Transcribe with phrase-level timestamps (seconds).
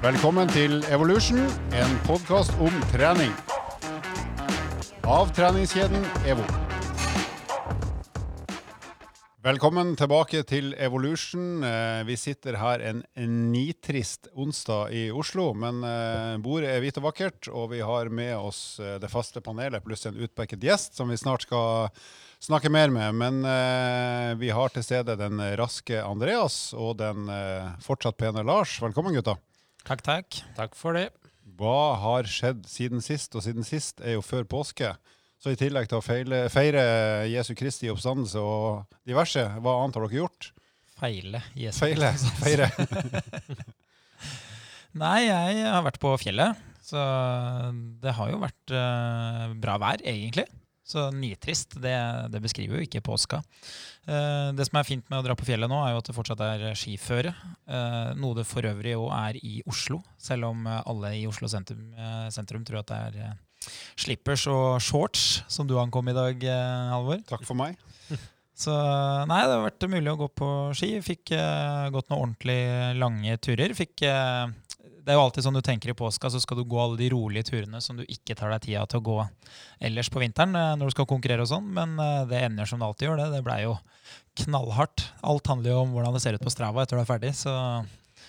[0.00, 1.42] Velkommen til Evolution,
[1.76, 3.34] en podkast om trening.
[5.04, 6.46] Av treningskjeden EVO.
[9.44, 11.60] Velkommen tilbake til Evolution.
[11.68, 13.02] Eh, Vi sitter her en
[13.52, 18.38] nitrist onsdag i Oslo, men eh, bordet er hvitt og vakkert, og vi har med
[18.38, 21.92] oss eh, det faste panelet pluss en utpeket gjest som vi snart skal
[22.40, 23.20] snakke mer med.
[23.20, 23.44] Men
[24.40, 27.28] vi har til stede den raske Andreas og den
[27.84, 28.78] fortsatt pene Lars.
[28.80, 29.36] Velkommen, gutta.
[29.86, 30.42] Takk, takk.
[30.58, 31.08] Takk for det.
[31.60, 33.34] Hva har skjedd siden sist?
[33.36, 34.94] Og siden sist er jo før påske.
[35.40, 36.82] Så i tillegg til å feile, feire
[37.30, 40.50] Jesu Kristi oppstandelse og diverse, hva annet har dere gjort?
[41.00, 41.40] Feile.
[41.56, 42.10] Jesu Feile,
[42.42, 42.68] feire.
[45.00, 46.60] Nei, jeg har vært på fjellet.
[46.84, 47.00] Så
[48.02, 50.44] det har jo vært uh, bra vær, egentlig.
[50.90, 51.94] Så nitrist, det,
[52.32, 53.38] det beskriver jo ikke påska.
[54.10, 56.16] Eh, det som er fint med å dra på fjellet nå, er jo at det
[56.16, 57.30] fortsatt er skiføre.
[57.70, 61.50] Eh, noe det for øvrig òg er i Oslo, selv om eh, alle i Oslo
[61.52, 66.16] sentrum, eh, sentrum tror at det er eh, slippers og shorts, som du ankom i
[66.16, 66.44] dag,
[66.90, 67.22] Halvor.
[67.30, 67.78] Takk for meg.
[68.60, 68.72] Så
[69.30, 70.90] nei, det har vært mulig å gå på ski.
[71.04, 72.58] Fikk eh, gått noen ordentlig
[73.00, 73.72] lange turer.
[73.76, 74.50] Fikk, eh,
[75.04, 77.08] det er jo alltid sånn du tenker i påska, så skal du gå alle de
[77.12, 79.16] rolige turene som du ikke tar deg tida til å gå
[79.88, 82.80] ellers på vinteren eh, når du skal konkurrere og sånn, men eh, det ender som
[82.80, 83.28] det alltid gjør det.
[83.34, 83.76] Det blei jo
[84.44, 85.06] knallhardt.
[85.26, 87.54] Alt handler jo om hvordan det ser ut på Strava etter du er ferdig, så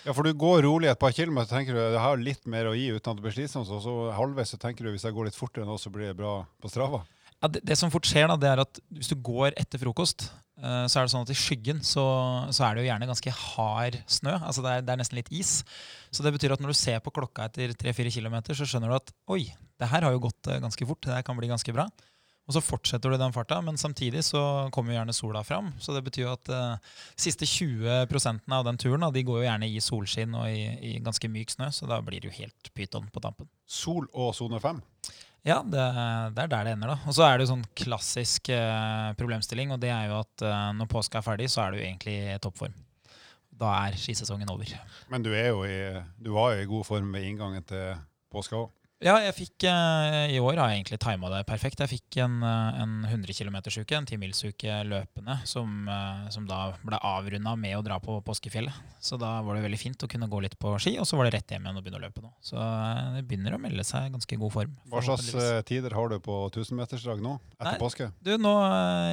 [0.05, 2.75] Ja, for du går rolig et par kilometer, tenker du jeg har litt mer å
[2.77, 5.29] gi uten at det blir slitsomt, og så halvveis så tenker du hvis jeg går
[5.29, 7.03] litt fortere nå, så blir det bra på Strava.
[7.41, 10.29] Ja, det, det som fort skjer, da, det er at hvis du går etter frokost,
[10.61, 12.05] så er det sånn at i skyggen så,
[12.53, 14.35] så er det jo gjerne ganske hard snø.
[14.37, 15.55] altså det er, det er nesten litt is.
[16.13, 18.99] Så det betyr at når du ser på klokka etter 3-4 km, så skjønner du
[18.99, 19.43] at oi,
[19.81, 21.01] det her har jo gått eh, ganske fort.
[21.07, 21.87] Det her kan bli ganske bra.
[22.49, 24.41] Og så fortsetter du den farta, men samtidig så
[24.73, 25.69] kommer jo gjerne sola fram.
[25.79, 29.47] Så det betyr jo at eh, de siste 20% av den turen de går jo
[29.47, 32.71] gjerne i solskinn og i, i ganske myk snø, så da blir det jo helt
[32.75, 33.49] pyton på tampen.
[33.65, 34.81] Sol og sone 5.
[35.47, 35.83] Ja, det,
[36.35, 36.97] det er der det ender, da.
[37.09, 40.67] Og så er det jo sånn klassisk eh, problemstilling, og det er jo at eh,
[40.77, 42.75] når påska er ferdig, så er du egentlig i toppform.
[43.61, 44.69] Da er skisesongen over.
[45.09, 45.79] Men du, jo i,
[46.21, 47.95] du var jo i god form ved inngangen til
[48.33, 48.69] påska òg.
[49.01, 51.79] Ja, jeg fikk eh, I år har jeg egentlig tima det perfekt.
[51.81, 56.99] Jeg fikk en, eh, en 100 km-uke, en 10-milsuke løpende, som, eh, som da ble
[57.09, 58.77] avrunda med å dra på påskefjellet.
[59.01, 61.25] Så da var det veldig fint å kunne gå litt på ski, og så var
[61.25, 62.29] det rett hjem igjen og begynne å løpe nå.
[62.45, 62.61] Så
[63.15, 64.77] det begynner å melde seg ganske god form.
[64.93, 65.33] Hva slags
[65.65, 67.81] tider har du på 1000-metersdrag nå, etter Nei.
[67.81, 68.11] påske?
[68.21, 68.53] Du, nå,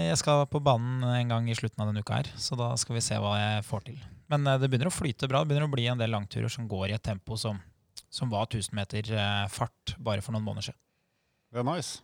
[0.04, 2.98] Jeg skal på banen en gang i slutten av denne uka her, så da skal
[2.98, 4.04] vi se hva jeg får til.
[4.28, 5.41] Men det begynner å flyte bra.
[5.41, 7.56] Det begynner å bli en del langturer som går i et tempo som,
[8.11, 10.81] som var 1000 meter eh, fart bare for noen måneder siden.
[11.53, 12.01] Det er nice.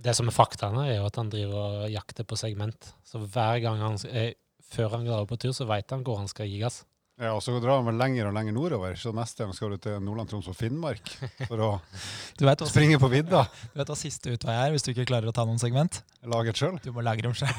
[0.00, 2.92] Det som er faktaene, er jo at han driver og jakter på segment.
[3.04, 4.32] Så hver gang han eh,
[4.70, 6.84] før han drar på tur, så veit han hvor han skal gi gass.
[7.20, 9.82] Ja, og så drar han vel lenger og lenger nordover, så neste gang skal du
[9.84, 11.10] til Nordland, Troms og Finnmark
[11.42, 11.68] for å
[12.40, 13.42] også, springe på vidda.
[13.74, 16.00] du vet hva siste utvei er hvis du ikke klarer å ta noen segment?
[16.24, 16.78] Laget sjøl.
[16.80, 17.52] Du må lagre dem sjøl.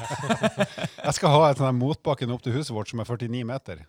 [1.06, 3.84] Jeg skal ha et sånn motbakken opp til huset vårt som er 49 meter.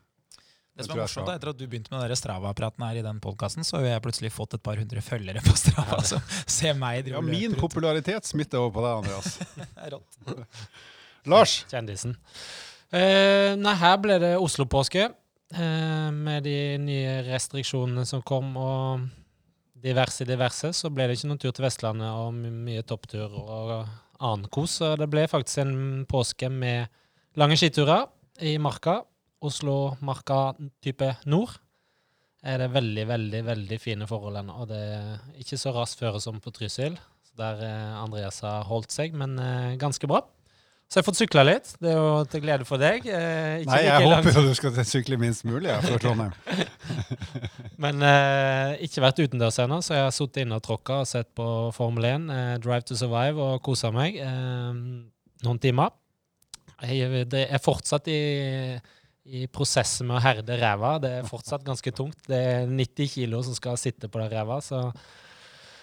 [0.73, 3.19] Det som er morsomt, er etter at du begynte med den Strava-praten her i den
[3.21, 5.99] podkasten, så har jeg plutselig fått et par hundre følgere på Strava.
[6.01, 6.21] Ja.
[6.49, 9.37] se meg drive Ja, min popularitet smitter over på deg, Andreas.
[9.85, 10.17] Er rått.
[11.29, 12.15] Lars, Kjendisen.
[12.93, 15.11] Uh, nei, her ble det Oslo-påske.
[15.53, 19.05] Uh, med de nye restriksjonene som kom, og
[19.83, 23.73] diverse, diverse, så ble det ikke noen tur til Vestlandet og my- mye topptur og
[24.23, 24.79] annen kos.
[24.81, 26.89] Så det ble faktisk en påske med
[27.37, 28.07] lange skiturer
[28.41, 29.03] i Marka.
[29.43, 30.41] Oslo-Marka
[30.83, 31.57] type nord.
[32.43, 34.55] Er det veldig, veldig veldig fine forhold ennå.
[34.63, 36.97] Og det er ikke så raskt føre som på Trysil,
[37.39, 40.25] der eh, Andreas har holdt seg, men eh, ganske bra.
[40.93, 41.69] Så jeg har fått sykla litt.
[41.81, 43.07] Det er jo til glede for deg.
[43.09, 46.35] Eh, nei, jeg håper jo du skal sykle minst mulig ja, fra Trondheim.
[47.83, 51.31] men eh, ikke vært utendørs ennå, så jeg har sittet inne og tråkka og sett
[51.33, 54.77] på Formel 1, eh, Drive to Survive, og kosa meg eh,
[55.47, 55.95] noen timer.
[56.83, 58.19] Jeg, er fortsatt i,
[59.23, 60.97] i prosessen med å herde ræva.
[61.01, 62.19] Det er fortsatt ganske tungt.
[62.27, 64.59] Det er 90 kilo som skal sitte på den ræva.
[64.61, 64.89] Så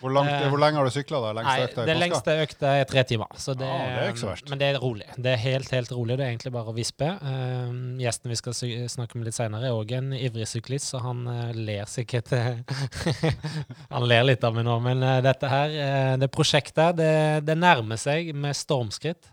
[0.01, 1.19] Hvor, langt, Eh, hvor lenge har du sykla?
[1.37, 2.01] Nei, Lengste økta i det påska?
[2.01, 3.27] lengste økta er tre timer.
[3.37, 4.49] Så det, ah, det er ikke så verst.
[4.49, 5.09] Men det er rolig.
[5.17, 6.17] Det er helt, helt rolig.
[6.17, 7.05] Det er egentlig bare å vispe.
[7.05, 8.57] Eh, gjesten vi skal
[8.89, 12.33] snakke med litt senere, er òg en ivrig syklist, så han uh, ler sikkert
[13.95, 18.01] Han ler litt av meg nå, men uh, dette her, det prosjektet, det, det nærmer
[18.01, 19.29] seg med stormskritt.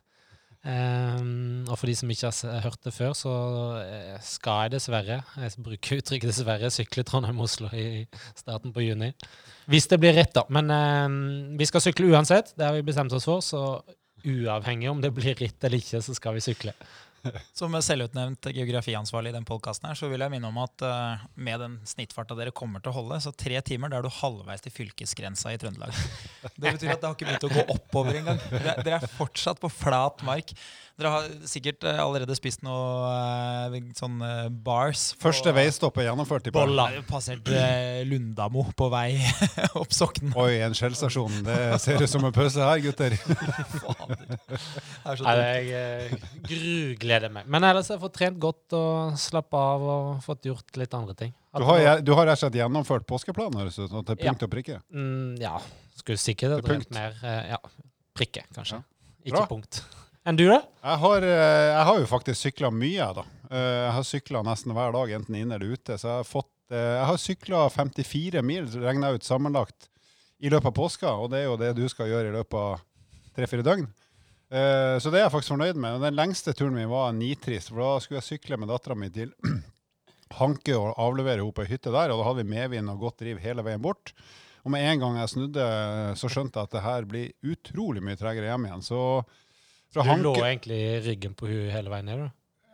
[0.67, 3.33] Um, og for de som ikke har hørt det før, så
[3.79, 8.03] eh, skal jeg dessverre, jeg bruker uttrykket dessverre, sykle Trondheim-Oslo i
[8.35, 9.13] starten på juni.
[9.71, 10.43] Hvis det blir rett, da.
[10.51, 12.51] Men eh, vi skal sykle uansett.
[12.59, 13.39] Det har vi bestemt oss for.
[13.45, 13.63] Så
[14.27, 16.75] uavhengig om det blir ritt eller ikke, så skal vi sykle.
[17.57, 21.61] Som selvutnevnt geografiansvarlig i den podkasten her, så vil jeg minne om at uh, med
[21.63, 24.75] den snittfarta dere kommer til å holde, så tre timer, da er du halvveis til
[24.75, 25.95] fylkesgrensa i Trøndelag.
[26.57, 28.41] Det betyr at det har ikke begynt å gå oppover engang.
[28.51, 30.53] Dere, er fortsatt på flat mark.
[30.97, 33.09] Dere har sikkert eh, allerede spist noe
[33.69, 35.11] eh, sånn eh, bars.
[35.21, 36.53] Første veistopp er gjennomført i.
[36.55, 36.87] Bolla.
[37.05, 37.45] Passert
[38.09, 39.11] Lundamo på vei
[39.81, 40.33] opp Soknen.
[40.41, 41.43] Oi, en skjellstasjon.
[41.45, 43.13] Det ser ut som en pause her, gutter.
[45.05, 45.29] Fader.
[45.29, 46.17] Er jeg
[46.49, 47.45] grugleder meg.
[47.45, 51.13] Men ellers har jeg fått trent godt og slappa av og fått gjort litt andre
[51.21, 51.35] ting.
[51.57, 53.93] Du har, du har rett og slett gjennomført påskeplanen, høres ut.
[53.93, 54.31] Til Ja.
[54.31, 54.81] punkt og prikke.
[54.89, 55.53] Mm, ja,
[56.01, 56.97] skulle sikkert ha drevet punkt.
[56.97, 57.21] mer.
[57.53, 57.61] ja,
[58.17, 58.81] prikke, kanskje.
[58.81, 59.29] Ja.
[59.29, 59.83] Ikke punkt.
[60.27, 60.59] Enn du, da?
[60.83, 63.23] Jeg har, eh, jeg har jo faktisk sykla mye, da.
[63.47, 65.95] Eh, Jeg har sykla nesten hver dag, enten inne eller ute.
[65.95, 69.87] Så jeg har fått eh, Jeg har sykla 54 mil, regna ut sammenlagt,
[70.43, 71.13] i løpet av påska.
[71.15, 72.83] Og det er jo det du skal gjøre i løpet av
[73.37, 73.87] tre-fire døgn.
[74.47, 75.97] Så det er jeg faktisk fornøyd med.
[75.99, 79.33] Den lengste turen min var nitrist, for da skulle jeg sykle med dattera mi til
[80.39, 82.13] Hanke og avlevere henne på ei hytte der.
[82.13, 84.13] Og da hadde vi medvind og godt driv hele veien bort.
[84.63, 85.65] Og med en gang jeg snudde,
[86.19, 88.85] så skjønte jeg at det her blir utrolig mye tregere hjem igjen.
[88.87, 89.01] Så
[89.93, 92.27] Du lå egentlig i ryggen på henne hele veien ned,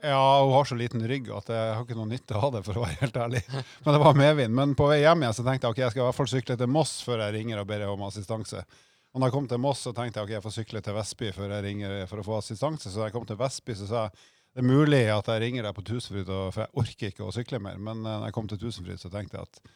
[0.03, 2.75] ja, hun har så liten rygg at jeg har ikke noe nytte av det, for
[2.75, 3.39] å være helt ærlig.
[3.85, 4.55] Men det var medvind.
[4.57, 6.57] Men på vei hjem igjen så tenkte jeg ok, jeg skal i hvert fall sykle
[6.59, 8.65] til Moss før jeg ringer og ber om assistanse.
[9.13, 11.29] Og når jeg kom til Moss, så tenkte jeg ok, jeg får sykle til Vestby
[11.37, 12.91] før jeg ringer for å få assistanse.
[12.91, 15.65] Så da jeg kom til Vestby, så sa jeg det er mulig at jeg ringer
[15.65, 17.79] deg på Tusenfryd, for jeg orker ikke å sykle mer.
[17.81, 19.71] Men da når jeg kom til Tusenfryd, så tenkte jeg at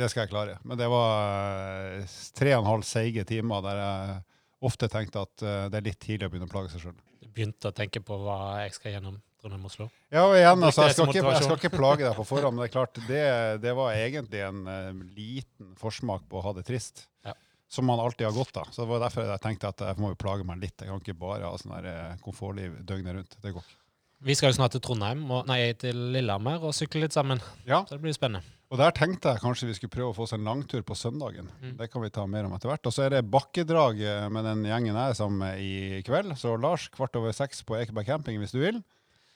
[0.00, 0.56] det skal jeg klare.
[0.66, 4.16] Men det var eh, tre og en halv seige timer der jeg
[4.64, 7.00] ofte tenkte at eh, det er litt tidlig å begynne å plage seg sjøl.
[7.22, 9.86] Du begynte å tenke på hva jeg skal gjennom Trondheim-Oslo.
[10.10, 12.64] Ja, og igjen, altså, jeg, skal ikke, jeg skal ikke plage deg på forhånd, men
[12.64, 13.22] det er klart, det,
[13.62, 17.06] det var egentlig en uh, liten forsmak på å ha det trist.
[17.26, 17.36] Ja.
[17.70, 18.70] Som man alltid har godt av.
[18.72, 20.80] Så det var derfor jeg tenkte at jeg må jo plage meg litt.
[20.80, 23.36] Jeg kan ikke bare ha sånn der eh, komfortliv døgnet rundt.
[23.44, 23.78] Det går ikke.
[24.26, 27.38] Vi skal jo snart til Trondheim, og, nei, til Lillehammer og sykle litt sammen.
[27.68, 28.57] Ja, Så det blir spennende.
[28.68, 31.48] Og der tenkte jeg kanskje vi skulle prøve å få oss en langtur på søndagen.
[31.62, 31.72] Mm.
[31.78, 32.84] Det kan vi ta mer om etter hvert.
[32.84, 36.34] Og så er det bakkedrag eh, med den gjengen jeg er sammen med i kveld.
[36.36, 38.82] Så Lars, kvart over seks på Ekeberg camping hvis du vil.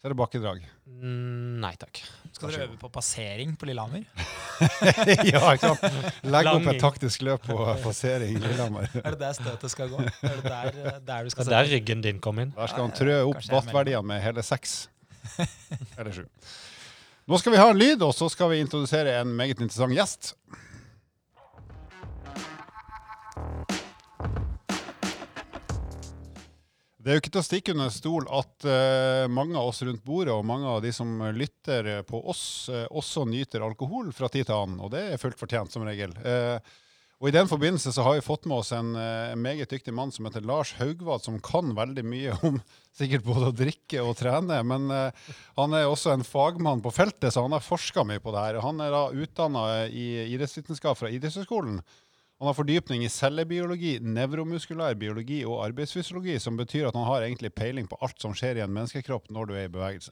[0.02, 0.64] Så er det bakkedrag.
[0.84, 2.02] Mm, nei takk.
[2.34, 4.02] Skal dere øve på passering på Lillehammer?
[5.30, 6.08] ja, ikke sant?
[6.26, 7.56] Legg opp et taktisk løp på
[7.86, 8.90] passering i Lillehammer.
[8.98, 10.02] Er det der støtet skal gå?
[10.02, 12.50] Er det der, eh, der du Det skal er der ryggen din kom inn.
[12.58, 14.74] Der skal han trø opp wattverdiene med hele seks.
[15.96, 16.26] Eller sju.
[17.24, 20.32] Nå skal vi ha en lyd, og så skal vi introdusere en meget interessant gjest.
[27.02, 30.02] Det er jo ikke til å stikke under stol at uh, mange av oss rundt
[30.06, 34.48] bordet og mange av de som lytter på oss, uh, også nyter alkohol fra tid
[34.48, 34.82] til annen.
[34.82, 36.14] Og det er fullt fortjent, som regel.
[36.26, 36.58] Eh,
[37.22, 40.10] og I den forbindelse så har vi fått med oss en en meget dyktig mann
[40.10, 42.56] som heter Lars Haugvald, som kan veldig mye om
[42.98, 44.58] sikkert både å drikke og trene.
[44.66, 48.34] Men uh, han er også en fagmann på feltet, så han har forska mye på
[48.34, 48.58] det her.
[48.66, 51.78] Han er da utdanna i idrettsvitenskap fra Idrettshøgskolen.
[52.42, 57.52] Han har fordypning i cellebiologi, nevromuskulær biologi og arbeidsfysiologi, som betyr at han har egentlig
[57.54, 60.10] peiling på alt som skjer i en menneskekropp når du er i bevegelse.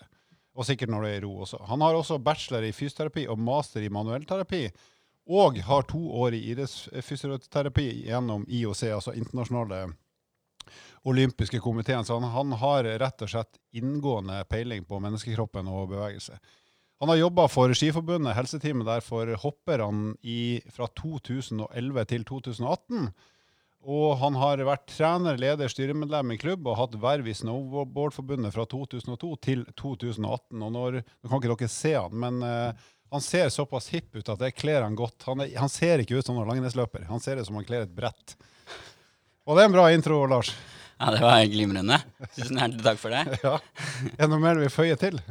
[0.55, 1.59] Og sikkert når du er i ro også.
[1.67, 4.69] Han har også bachelor i fysioterapi og master i manuellterapi.
[5.31, 9.85] Og har to år i idrettsfysioterapi gjennom IOC, altså internasjonale
[11.07, 12.05] olympiske komiteen.
[12.05, 16.41] Så han, han har rett og slett inngående peiling på menneskekroppen og bevegelse.
[17.01, 23.07] Han har jobba for Skiforbundet, helseteamet der for hopperne i, fra 2011 til 2018.
[23.89, 28.67] Og han har vært trener, leder, styremedlem i klubb og hatt verv i Snowboardforbundet fra
[28.69, 30.61] 2002 til 2018.
[30.61, 34.29] Og når, nå kan ikke dere se han, men eh, han ser såpass hipp ut
[34.31, 35.25] at det kler han godt.
[35.27, 37.09] Han, er, han ser ikke ut som noen langrennsløper.
[37.11, 38.37] Han ser ut som han kler et brett.
[39.49, 40.53] Og det er en bra intro, Lars.
[41.01, 41.97] Ja, det var glimrende.
[42.37, 43.25] Tusen hjertelig takk for det.
[43.47, 43.57] Ja.
[44.15, 45.21] Er det noe mer du vil føye til?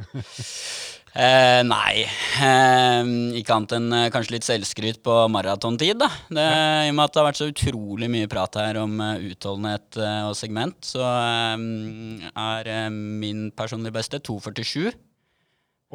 [1.10, 2.04] Eh, nei,
[2.38, 3.08] eh,
[3.40, 6.06] ikke annet enn eh, kanskje litt selvskryt på maratontid, da.
[6.30, 6.44] Det,
[6.86, 9.98] I og med at det har vært så utrolig mye prat her om eh, utholdenhet
[9.98, 14.94] eh, og segment, så eh, er min personlig beste 2,47.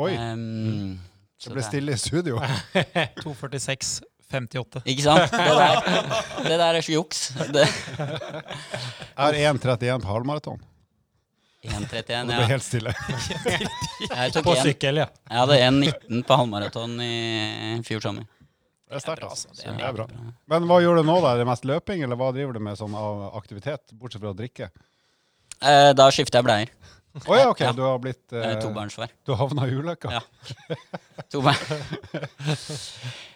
[0.03, 0.35] Oi, Eh,
[1.37, 2.39] så det ble stille i studio.
[3.23, 3.95] 246,
[4.31, 4.83] 58.
[4.89, 5.31] Ikke sant?
[5.35, 5.75] Det der,
[6.45, 7.27] det der er ikke juks.
[7.53, 10.63] Det- Jeg har 1,31 på halvmaraton.
[11.65, 12.47] 1,31, Det ble ja.
[12.51, 12.91] helt stille.
[14.45, 15.07] På sykkel, ja.
[15.31, 18.27] jeg hadde 1,19 på halvmaraton i fjor sommer.
[18.85, 19.49] Det er sterkt, altså.
[19.49, 19.63] altså.
[19.71, 20.05] Det Det er bra.
[20.51, 21.31] Men hva gjør du nå, da?
[21.33, 24.37] Er det mest løping, eller hva driver du med sånn av aktivitet, bortsett fra å
[24.37, 24.69] drikke?
[25.65, 26.73] Eh, da skifter jeg bleier.
[27.15, 27.71] Å ja, OK, Ja.
[27.71, 29.07] du har blitt eh, tobarnsfar.
[29.23, 30.11] Du har havna i ulykka?
[30.11, 30.21] Ja.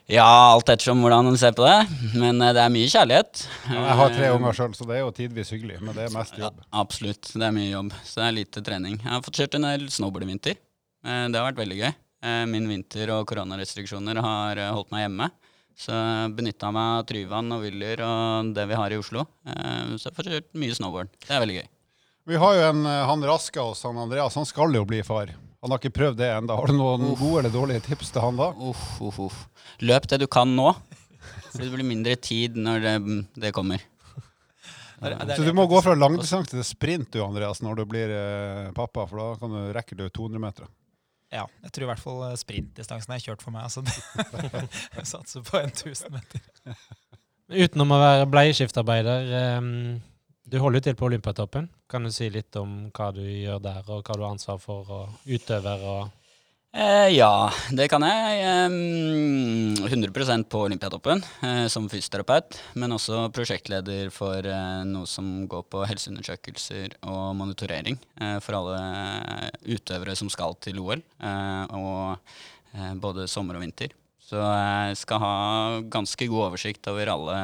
[0.09, 1.83] Ja, alt ettersom hvordan en ser på det.
[2.17, 3.43] Men eh, det er mye kjærlighet.
[3.69, 6.15] Ja, jeg har tre unger sjøl, så det er jo tidvis hyggelig, men det er
[6.15, 6.63] mest Ja, jobb.
[6.81, 7.29] absolutt.
[7.35, 7.91] Det er mye jobb.
[8.03, 8.95] Så det er lite trening.
[9.03, 10.57] Jeg har fått kjørt en del snowboard i vinter.
[11.05, 11.91] Eh, Det har vært veldig gøy.
[12.25, 15.29] Eh, Min vinter og koronarestriksjoner har eh, holdt meg hjemme.
[15.79, 15.93] Så
[16.35, 19.27] benytta meg av Tryvann og Wyller og det vi har i Oslo.
[19.45, 21.13] Eh, Så jeg får kjørt mye snowboard.
[21.21, 21.67] Det er veldig gøy.
[22.29, 25.31] Vi har jo en, eh, han raska oss, han Andreas, han skal jo bli far.
[25.61, 26.55] Han har ikke prøvd det ennå.
[26.55, 28.51] Har du noen gode eller dårlige tips til han da?
[28.69, 29.39] Uff, uff, uff.
[29.83, 30.69] Løp det du kan nå.
[31.49, 32.93] Så det blir mindre tid når det,
[33.47, 33.81] det kommer.
[35.01, 38.11] Er- er Så du må gå fra langdistanse til sprint du, Andreas, når du blir
[38.13, 40.67] eh, pappa, for da kan du rekker du 200 meter.
[41.33, 43.65] Ja, jeg tror i hvert fall eh, sprintdistansen er kjørt for meg.
[43.65, 43.81] Altså.
[44.99, 46.45] jeg satser på en 1000 meter.
[47.49, 49.73] Utenom å være bleieskiftearbeider, ehm,
[50.49, 51.69] du holder til på Olympiatoppen.
[51.89, 54.89] Kan du si litt om hva du gjør der, og hva du har ansvar for,
[54.89, 56.07] og utøver og
[56.69, 58.41] Eh, ja, det kan jeg.
[58.45, 65.65] Ehm, 100% på Olympiatoppen eh, som fysioterapeut, men også prosjektleder for eh, noe som går
[65.65, 71.01] på helseundersøkelser og monitorering eh, for alle utøvere som skal til OL,
[71.73, 72.37] og
[73.01, 73.95] både sommer og vinter.
[74.29, 75.35] Så jeg skal ha
[75.89, 77.37] ganske god oversikt over alle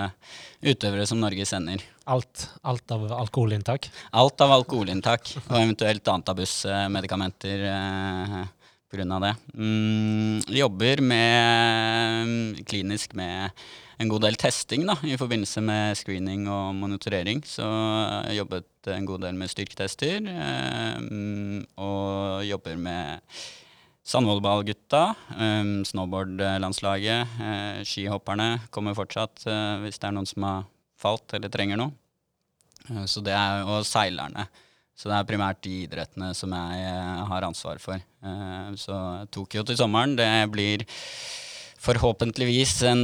[0.62, 1.82] utøvere som Norge sender.
[2.06, 3.88] alt, alt av alkoholinntak.
[4.14, 8.38] Alt av alkoholinntak og eventuelt antabusmedikamenter eh,
[8.94, 9.20] pga.
[9.24, 9.34] det.
[9.58, 13.50] Mm, jobber med, klinisk med
[13.98, 17.42] en god del testing da, i forbindelse med screening og monitorering.
[17.50, 17.66] Så
[18.30, 23.26] jeg jobbet en god del med styrketester, eh, mm, og jobber med
[24.06, 30.68] Sandvollballgutta, um, snowboardlandslaget, uh, skihopperne kommer fortsatt uh, hvis det er noen som har
[31.02, 31.96] falt eller trenger noe.
[32.86, 34.46] Uh, Så det er, og seilerne.
[34.96, 36.92] Så det er primært de idrettene som jeg
[37.28, 38.00] har ansvar for.
[38.80, 38.96] Så
[39.28, 40.86] Tokyo til sommeren, det blir
[41.84, 43.04] forhåpentligvis en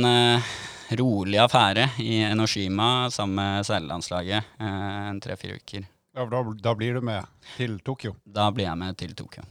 [1.01, 4.55] rolig affære i Enoshima sammen med seilerlandslaget.
[4.63, 5.83] En tre-fire uker.
[6.15, 7.27] Ja, da, da blir du med
[7.57, 8.15] til Tokyo.
[8.23, 9.43] Da blir jeg med til Tokyo.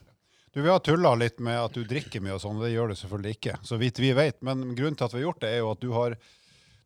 [0.52, 2.99] Du, Vi har tulla litt med at du drikker mye, og sånn, det gjør du
[2.99, 3.57] selvfølgelig ikke.
[3.66, 4.40] Så vidt vi vet.
[4.47, 6.16] Men grunnen til at vi har gjort det, er jo at du har,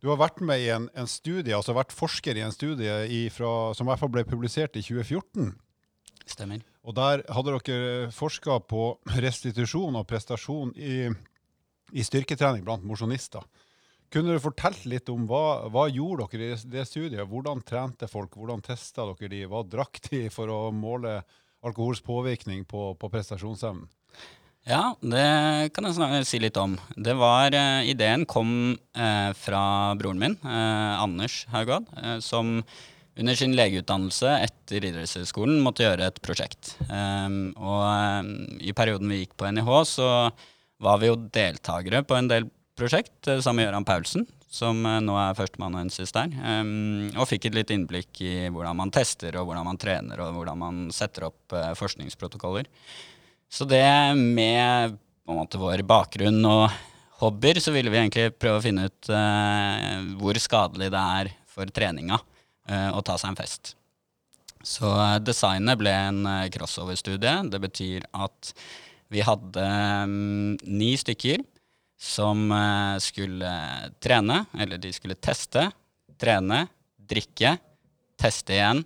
[0.04, 3.22] du har vært med i en, en studie, altså vært forsker i en studie i
[3.32, 5.54] fra, som i hvert fall ble publisert i 2014.
[6.28, 6.64] Stemmer.
[6.84, 8.90] Og der hadde dere forska på
[9.24, 11.08] restitusjon og prestasjon i,
[11.96, 13.44] i styrketrening blant mosjonister.
[14.12, 17.24] Kunne du fortalt litt om hva, hva gjorde dere i det studiet?
[17.28, 18.36] Hvordan trente folk?
[18.36, 19.40] Hvordan testa dere de?
[19.48, 21.22] Hva drakk de for å måle
[21.64, 23.86] alkohols påvirkning på, på prestasjonsevnen?
[24.64, 26.78] Ja, det kan jeg si litt om.
[26.96, 29.64] Det var, eh, Ideen kom eh, fra
[30.00, 32.62] broren min, eh, Anders Haugad, eh, som
[33.20, 36.72] under sin legeutdannelse etter idrettshøyskolen måtte gjøre et prosjekt.
[36.88, 40.08] Um, og um, i perioden vi gikk på NIH, så
[40.82, 45.00] var vi jo deltakere på en del prosjekt, eh, sammen med Gøran Paulsen, som eh,
[45.02, 46.30] nå er førsteamanuensis der,
[46.62, 50.38] um, og fikk et litt innblikk i hvordan man tester, og hvordan man trener, og
[50.38, 52.70] hvordan man setter opp eh, forskningsprotokoller.
[53.50, 53.84] Så det
[54.18, 56.66] med på en måte, vår bakgrunn og
[57.22, 61.70] hobbyer, så ville vi egentlig prøve å finne ut eh, hvor skadelig det er for
[61.70, 62.18] treninga
[62.68, 63.74] eh, å ta seg en fest.
[64.64, 67.36] Så eh, designet ble en eh, crossover-studie.
[67.52, 68.52] Det betyr at
[69.12, 69.64] vi hadde
[70.10, 71.44] mm, ni stykker
[72.00, 73.52] som eh, skulle
[74.02, 75.68] trene, eller de skulle teste,
[76.20, 76.64] trene,
[76.98, 77.56] drikke,
[78.20, 78.82] teste igjen,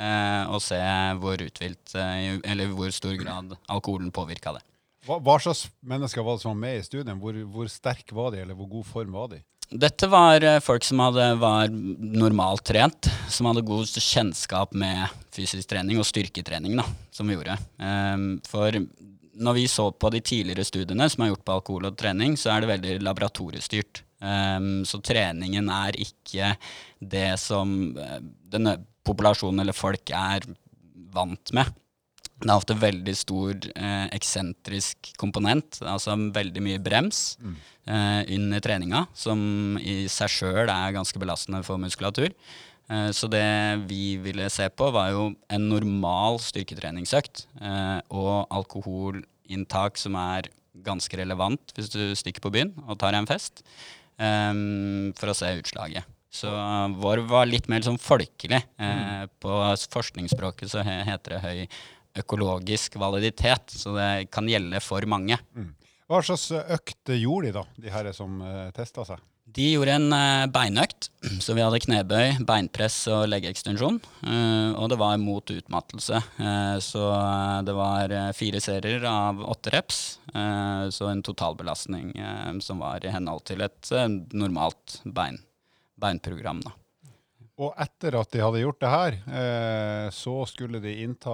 [0.00, 0.80] eh, og se
[1.20, 4.64] hvor uthvilt, eh, eller hvor stor grad alkoholen påvirka det.
[5.08, 7.20] Hva, hva slags mennesker var det som var med i studien?
[7.22, 9.42] Hvor, hvor sterk var de, eller hvor god form var de?
[9.68, 15.68] Dette var eh, folk som hadde, var normalt trent, som hadde god kjennskap med fysisk
[15.68, 17.58] trening og styrketrening, da, som vi gjorde.
[17.84, 18.72] Ehm, for
[19.38, 22.52] når vi så på de tidligere studiene som er gjort på alkohol og trening, så
[22.54, 24.02] er det veldig laboratoriestyrt.
[24.18, 26.54] Um, så treningen er ikke
[26.98, 28.16] det som eh,
[28.50, 30.46] denne populasjonen eller folk er
[31.14, 31.70] vant med.
[32.38, 38.60] Det er ofte veldig stor eh, eksentrisk komponent, altså veldig mye brems eh, inn i
[38.62, 39.40] treninga, som
[39.82, 42.30] i seg sjøl er ganske belastende for muskulatur.
[42.88, 43.44] Eh, så det
[43.88, 50.48] vi ville se på, var jo en normal styrketreningsøkt eh, og alkoholinntak som er
[50.86, 53.64] ganske relevant hvis du stikker på byen og tar en fest,
[54.20, 54.54] eh,
[55.18, 56.08] for å se utslaget.
[56.28, 56.50] Så
[57.00, 58.60] vår var litt mer sånn folkelig.
[58.76, 59.62] Eh, På
[59.94, 61.62] forskningsspråket så heter det høy
[62.20, 65.38] økologisk validitet, så det kan gjelde for mange.
[66.08, 68.40] Hva slags økt gjorde de, da, de her som
[68.76, 69.24] testa seg?
[69.48, 71.08] De gjorde en eh, beinøkt,
[71.40, 73.96] så vi hadde knebøy, beinpress og leggeekstensjon.
[74.28, 76.20] Eh, og det var mot utmattelse.
[76.42, 77.04] Eh, så
[77.64, 80.02] det var fire serier av åtte reps.
[80.92, 82.12] så en totalbelastning
[82.60, 83.90] som var i henhold til et
[84.36, 85.38] normalt bein,
[85.96, 86.60] beinprogram.
[86.66, 86.74] Da.
[87.58, 89.16] Og etter at de hadde gjort det her,
[90.14, 91.32] så skulle de innta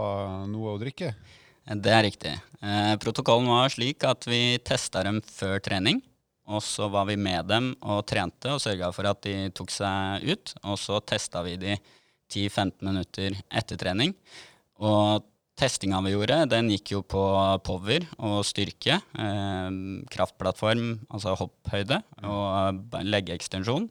[0.49, 1.11] noe å drikke.
[1.65, 2.33] Det er riktig.
[3.03, 6.01] Protokollen var slik at vi testa dem før trening.
[6.53, 10.27] Og så var vi med dem og trente og sørga for at de tok seg
[10.29, 10.57] ut.
[10.69, 11.77] Og så testa vi de
[12.33, 14.13] 10-15 minutter etter trening.
[14.85, 15.25] Og
[15.59, 17.23] testinga vi gjorde, den gikk jo på
[17.65, 18.99] power og styrke.
[18.99, 19.71] Eh,
[20.13, 23.89] kraftplattform, altså hopphøyde, og leggeekstensjon.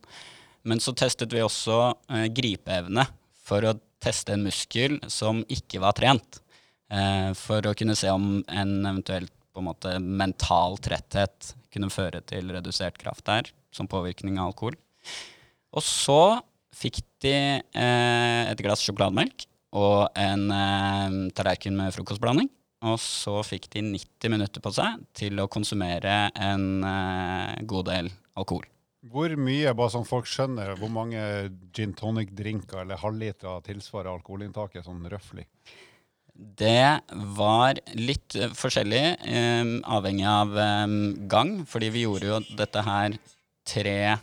[0.68, 1.80] Men så testet vi også
[2.12, 3.08] eh, gripeevne
[3.44, 6.44] for å teste en muskel som ikke var trent.
[6.92, 12.22] Eh, for å kunne se om en eventuelt på en måte mental tretthet kunne føre
[12.26, 14.78] til redusert kraft der, som påvirkning av alkohol.
[15.74, 16.42] Og så
[16.74, 19.46] fikk de eh, et glass sjokolademelk
[19.78, 22.50] og en eh, tallerken med frokostblanding.
[22.84, 28.12] Og så fikk de 90 minutter på seg til å konsumere en eh, god del
[28.36, 28.68] alkohol.
[29.14, 31.22] Hvor mye, bare sånn folk skjønner, hvor mange
[31.76, 35.48] gin tonic-drinker eller halvliter tilsvarer alkoholinntaket sånn røftlig?
[36.34, 37.02] Det
[37.38, 40.98] var litt eh, forskjellig, eh, avhengig av eh,
[41.30, 43.18] gang, fordi vi gjorde jo dette her
[43.70, 44.18] tre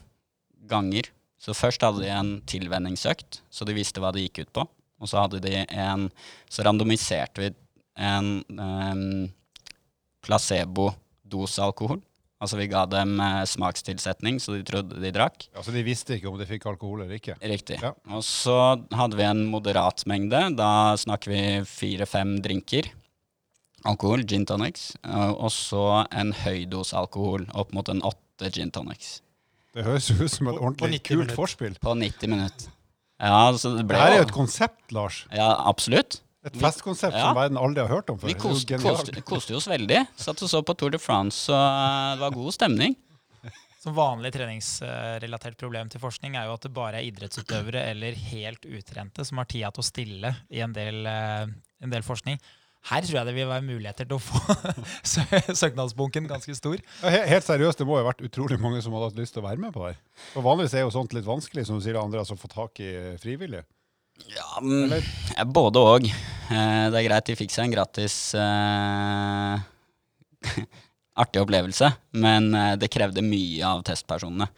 [0.71, 1.11] ganger.
[1.41, 4.67] Så først hadde de en tilvenningsøkt, så de visste hva det gikk ut på.
[5.01, 6.11] Og så hadde de en
[6.53, 7.53] Så randomiserte vi
[7.97, 9.31] en eh,
[10.27, 12.03] placebo-dose alkohol.
[12.41, 15.49] Altså vi ga dem eh, smakstilsetning, så de trodde de drakk.
[15.55, 17.35] Altså De visste ikke om de fikk alkohol eller ikke.
[17.45, 17.77] Riktig.
[17.85, 17.91] Ja.
[18.17, 18.55] Og så
[18.97, 20.41] hadde vi en moderat mengde.
[20.57, 22.89] Da snakker vi fire-fem drinker.
[23.89, 24.95] Alkohol, gin tonics.
[25.05, 29.21] Og og så en høy dose alkohol, opp mot en åtte gin tonics.
[29.77, 31.77] Det høres jo ut som et På- på ordentlig kult forspill.
[31.81, 32.73] På 90 minutter.
[33.21, 35.27] Ja, så det ble Det er jo et konsept, Lars.
[35.31, 36.23] Ja, absolutt.
[36.49, 37.27] Et festkonsept Ja.
[37.29, 38.27] som verden aldri har hørt om før.
[38.31, 40.07] Vi Det koste, koste, koste oss veldig.
[40.17, 42.97] Satt og så på Tour de France, og eh, det var god stemning.
[43.83, 48.65] Som vanlig treningsrelatert problem til forskning er jo at det bare er idrettsutøvere eller helt
[48.69, 51.47] utrente som har tida til å stille i en del, eh,
[51.81, 52.37] en del forskning.
[52.89, 54.41] Her tror jeg det vil være muligheter til å få
[55.63, 56.81] søknadsbunken ganske stor.
[57.05, 59.43] Ja, helt seriøst, det må jo ha vært utrolig mange som hadde hatt lyst til
[59.45, 60.01] å være med på det her.
[60.33, 62.91] For Vanligvis er jo sånt litt vanskelig, som du sier, Andreas, å få tak i
[63.21, 63.65] frivillige.
[64.27, 65.05] Ja, mm, Eller?
[65.45, 66.07] både og.
[66.07, 69.61] Eh, det er greit, de fikk seg en gratis eh,
[71.23, 74.51] artig opplevelse, men eh, det krevde mye av testpersonene.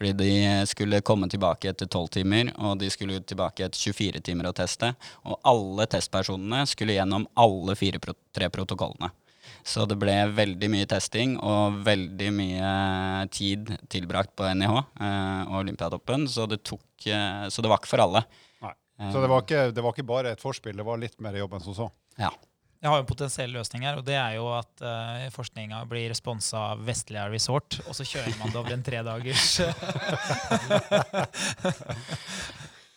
[0.00, 4.48] Fordi de skulle komme tilbake etter 12 timer, og de skulle tilbake etter 24 timer
[4.48, 4.94] og teste.
[5.28, 9.10] Og alle testpersonene skulle gjennom alle fire pro tre protokollene.
[9.66, 12.70] Så det ble veldig mye testing og veldig mye
[13.34, 17.92] tid tilbrakt på NIH eh, og Olympiatoppen, så det, tok, eh, så det var ikke
[17.92, 18.24] for alle.
[19.00, 21.54] Så det var, ikke, det var ikke bare et forspill, det var litt mer jobb
[21.56, 21.86] enn som så.
[22.20, 22.28] Ja.
[22.80, 26.08] Jeg har jo en potensiell løsning her, og det er jo at uh, forskninga blir
[26.08, 29.60] responsa av Vestlia Resort, og så kjører man det over en tredagers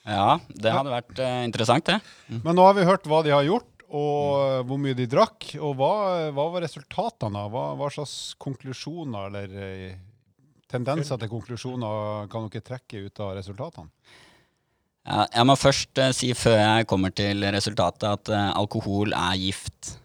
[0.04, 2.00] Ja, det hadde vært uh, interessant, det.
[2.44, 5.54] Men nå har vi hørt hva de har gjort, og uh, hvor mye de drakk.
[5.60, 5.94] Og hva,
[6.36, 7.44] hva var resultatene?
[7.52, 9.96] Hva, hva slags konklusjoner eller uh,
[10.72, 13.92] tendenser til konklusjoner kan dere trekke ut av resultatene?
[15.04, 19.98] Jeg må først eh, si før jeg kommer til resultatet, at eh, alkohol er gift.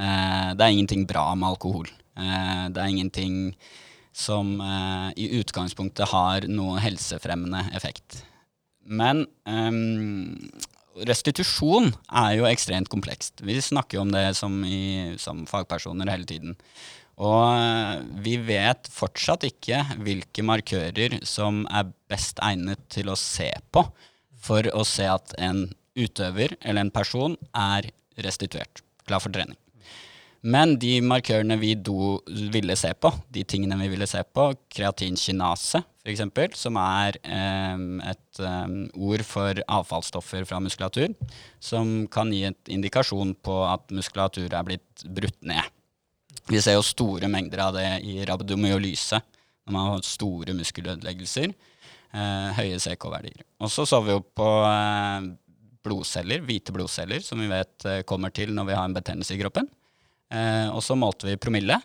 [0.00, 1.90] Eh, det er ingenting bra med alkohol.
[2.18, 3.52] Det er ingenting
[4.10, 4.56] som
[5.14, 8.24] i utgangspunktet har noe helsefremmende effekt.
[8.82, 10.34] Men ehm,
[11.06, 13.44] restitusjon er jo ekstremt komplekst.
[13.46, 16.58] Vi snakker jo om det som, i, som fagpersoner hele tiden.
[17.22, 23.86] Og vi vet fortsatt ikke hvilke markører som er best egnet til å se på
[24.48, 25.66] for å se at en
[25.98, 27.90] utøver eller en person er
[28.24, 29.58] restituert, klar for trening.
[30.46, 32.20] Men de markørene vi do
[32.54, 37.80] ville se på, de tingene vi ville se på, kreatinkinase f.eks., som er eh,
[38.12, 41.16] et eh, ord for avfallsstoffer fra muskulatur,
[41.60, 45.74] som kan gi et indikasjon på at muskulatur er blitt brutt ned.
[46.48, 49.20] Vi ser jo store mengder av det i rabdomyolyse,
[49.66, 51.52] når man har store muskelødeleggelser.
[52.08, 53.42] Eh, høye CK-verdier.
[53.60, 55.26] Og så så vi jo på eh,
[55.84, 59.40] blodceller, hvite blodceller, som vi vet eh, kommer til når vi har en betennelse i
[59.42, 59.68] kroppen.
[60.32, 61.76] Eh, og så målte vi promille,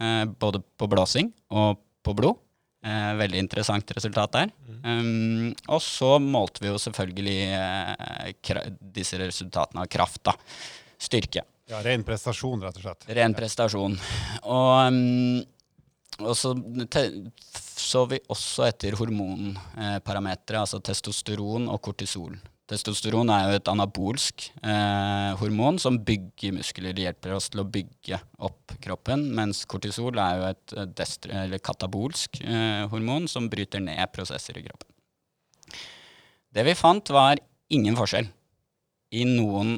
[0.00, 2.40] eh, både på blåsing og på blod.
[2.84, 4.52] Eh, veldig interessant resultat der.
[4.80, 7.40] Um, og så målte vi jo selvfølgelig
[8.80, 10.32] disse resultatene av kraft, da.
[11.00, 11.44] Styrke.
[11.68, 13.04] Ja, Ren prestasjon, rett og slett.
[13.16, 13.98] Ren prestasjon.
[14.48, 15.44] Og, um,
[16.24, 16.54] og så
[17.90, 22.36] så vi også etter hormonparametere, altså testosteron og kortisol.
[22.70, 26.94] Testosteron er jo et anabolsk eh, hormon som bygger muskler.
[26.94, 32.38] Det hjelper oss til å bygge opp kroppen, mens kortisol er jo et eh, katabolsk
[32.44, 34.86] eh, hormon som bryter ned prosesser i kroppen.
[36.50, 37.42] Det vi fant, var
[37.74, 38.30] ingen forskjell
[39.18, 39.74] i noen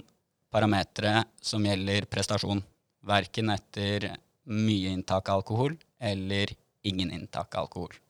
[0.53, 2.61] parametere som gjelder prestasjon.
[3.09, 4.11] Verken etter
[4.53, 6.53] mye inntak av alkohol eller
[6.85, 8.02] ingen inntak av alkohol.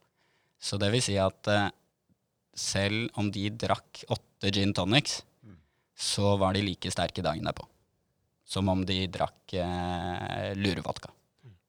[0.62, 1.68] Så det vil si at eh,
[2.54, 5.22] selv om de drakk åtte gin tonics,
[5.98, 7.66] så var de like sterke dagen derpå.
[8.46, 11.10] Som om de drakk eh, lurevodka.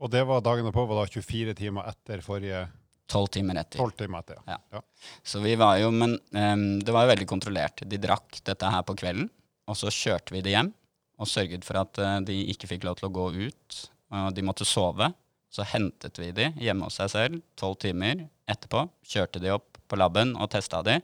[0.04, 2.66] Og det var dagen på var da 24 timer etter forrige
[3.14, 3.82] Tolv timer etter.
[3.84, 4.40] 12 timer etter.
[4.48, 4.58] Ja.
[4.72, 4.80] Ja.
[5.28, 7.84] Så vi var jo, men um, det var jo veldig kontrollert.
[7.86, 9.28] De drakk dette her på kvelden,
[9.68, 10.72] og så kjørte vi det hjem.
[11.22, 13.82] Og sørget for at uh, de ikke fikk lov til å gå ut.
[14.14, 15.12] Og de måtte sove.
[15.54, 18.88] Så hentet vi de hjemme hos seg selv tolv timer etterpå.
[19.06, 20.98] Kjørte de opp på laben og testa de.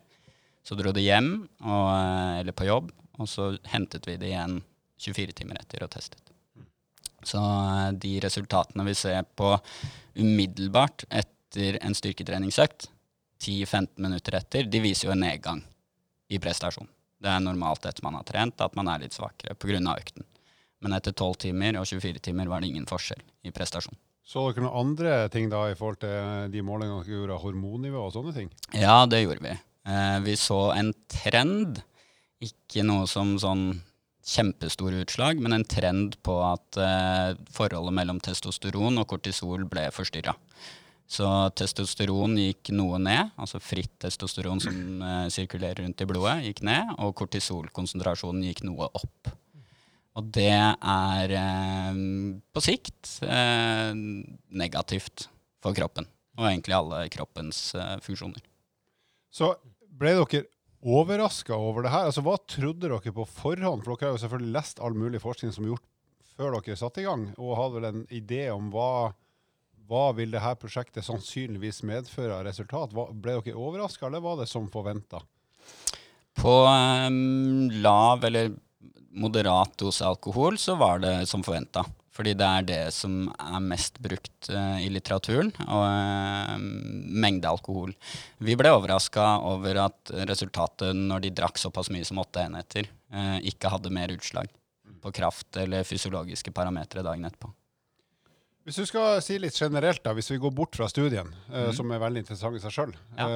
[0.66, 1.30] Så dro de hjem,
[1.62, 4.60] og, eh, eller på jobb, og så hentet vi de igjen
[5.00, 6.34] 24 timer etter og testet.
[7.24, 9.54] Så eh, de resultatene vi ser på
[10.18, 12.90] umiddelbart etter en styrketreningsøkt,
[13.40, 15.62] 10-15 minutter etter, de viser jo en nedgang
[16.28, 16.90] i prestasjon.
[17.20, 19.80] Det er normalt etter man har trent at man er litt svakere pga.
[19.96, 20.26] økten.
[20.80, 23.96] Men etter 12 timer og 24 timer var det ingen forskjell i prestasjon.
[24.30, 28.02] Så dere noen andre ting da i forhold til de målingene dere gjorde av hormonnivå
[28.06, 28.50] og sånne ting?
[28.78, 29.56] Ja, det gjorde vi.
[29.90, 31.80] Eh, vi så en trend,
[32.46, 33.72] ikke noe som sånn
[34.30, 40.36] kjempestore utslag, men en trend på at eh, forholdet mellom testosteron og kortisol ble forstyrra.
[41.10, 41.26] Så
[41.58, 46.94] testosteron gikk noe ned, altså fritt testosteron som eh, sirkulerer rundt i blodet, gikk ned,
[47.02, 49.34] og kortisolkonsentrasjonen gikk noe opp.
[50.20, 52.00] Og det er eh,
[52.52, 53.92] på sikt eh,
[54.52, 55.30] negativt
[55.64, 58.44] for kroppen, og egentlig alle kroppens eh, funksjoner.
[59.32, 59.54] Så
[60.00, 60.44] ble dere
[60.80, 62.10] overraska over det her?
[62.10, 63.86] Altså, Hva trodde dere på forhånd?
[63.86, 65.88] For dere har jo selvfølgelig lest all mulig forskning som er gjort
[66.40, 69.12] før dere satte i gang, og hadde vel en idé om hva,
[69.90, 72.96] hva vil det her prosjektet sannsynligvis medføre av resultat?
[72.96, 75.20] Hva, ble dere overraska, eller var det som forventa?
[76.40, 78.54] På um, lav eller
[79.20, 81.86] moderat dose alkohol så var det som forventa.
[82.20, 87.94] Fordi det er det som er mest brukt uh, i litteraturen, og uh, mengde alkohol.
[88.44, 93.38] Vi ble overraska over at resultatet når de drakk såpass mye som åtte enheter, uh,
[93.40, 94.52] ikke hadde mer utslag
[95.00, 97.54] på kraft eller fysiologiske parametere dagen etterpå.
[98.68, 101.72] Hvis du skal si litt generelt, da, hvis vi går bort fra studien, mm.
[101.74, 102.92] som er veldig interessant i seg sjøl.
[103.18, 103.30] Ja.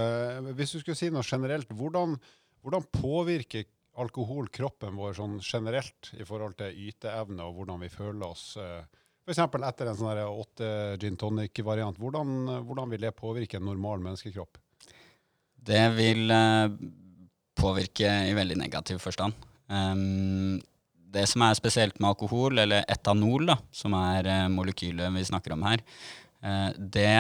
[0.60, 2.18] Hvis du skulle si noe generelt, hvordan,
[2.62, 3.64] hvordan påvirker
[4.02, 8.54] alkohol kroppen vår sånn generelt i forhold til yteevne og hvordan vi føler oss?
[8.58, 8.82] Eh,
[9.24, 9.40] F.eks.
[9.40, 10.68] etter en sånn åtte
[11.00, 12.00] gin tonic-variant.
[12.02, 12.34] Hvordan,
[12.68, 14.60] hvordan vil det påvirke en normal menneskekropp?
[15.64, 16.76] Det vil eh,
[17.56, 19.38] påvirke i veldig negativ forstand.
[19.72, 20.60] Ehm,
[21.14, 25.64] det som er spesielt med alkohol, eller etanol, da, som er molekylet vi snakker om
[25.70, 25.84] her,
[26.44, 27.18] eh, det,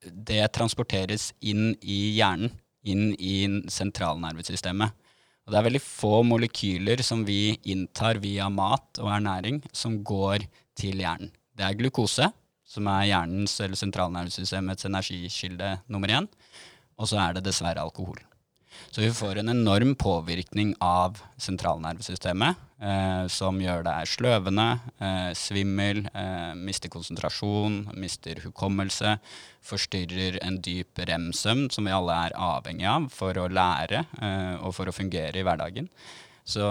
[0.00, 3.36] det transporteres inn i hjernen, inn i
[3.72, 5.03] sentralnervesystemet.
[5.44, 10.46] Og det er veldig få molekyler som vi inntar via mat og ernæring, som går
[10.78, 11.32] til hjernen.
[11.54, 12.30] Det er glukose,
[12.64, 16.28] som er hjernens eller sentralnervesystemets energikilde nummer én.
[16.96, 18.22] Og så er det dessverre alkohol.
[18.90, 24.66] Så vi får en enorm påvirkning av sentralnervesystemet, eh, som gjør deg sløvende,
[25.00, 29.16] eh, svimmel, eh, mister konsentrasjon, mister hukommelse,
[29.64, 34.74] forstyrrer en dyp rem-søvn, som vi alle er avhengig av for å lære eh, og
[34.76, 35.88] for å fungere i hverdagen.
[36.44, 36.68] Så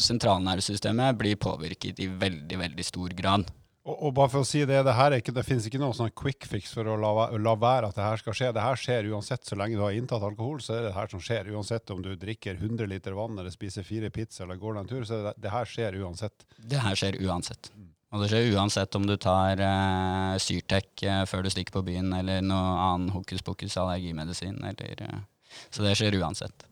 [0.00, 3.48] sentralnervesystemet blir påvirket i veldig, veldig stor grad.
[3.88, 5.96] Og, og bare for å si det, det, her er ikke, det finnes ikke noen
[5.96, 8.50] sånn quick fix for å la, la være at det her skal skje.
[8.56, 9.46] Det her skjer uansett.
[9.48, 11.48] Så lenge du har inntatt alkohol, så er det det her som skjer.
[11.54, 14.92] Uansett om du drikker 100 liter vann eller spiser fire pizza eller går deg en
[14.92, 16.44] tur, så er det, det her skjer uansett.
[16.60, 17.72] Det her skjer uansett.
[18.10, 22.10] Og det skjer uansett om du tar eh, Syrtec eh, før du stikker på byen,
[22.18, 24.58] eller noe annen hokus pokus allergimedisin.
[24.66, 26.66] Eller, eh, så det skjer uansett.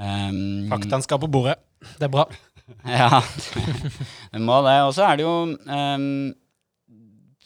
[0.00, 1.58] Um, Faktaen skal på bordet.
[1.96, 2.26] Det er bra.
[3.00, 3.22] Ja,
[4.32, 4.76] det må det.
[4.86, 6.06] Og så er det jo um,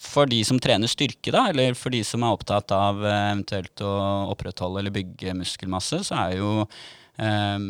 [0.05, 3.83] For de som trener styrke, da, eller for de som er opptatt av eh, eventuelt
[3.85, 3.95] å
[4.35, 7.69] opprettholde eller bygge muskelmasse, så er jo um,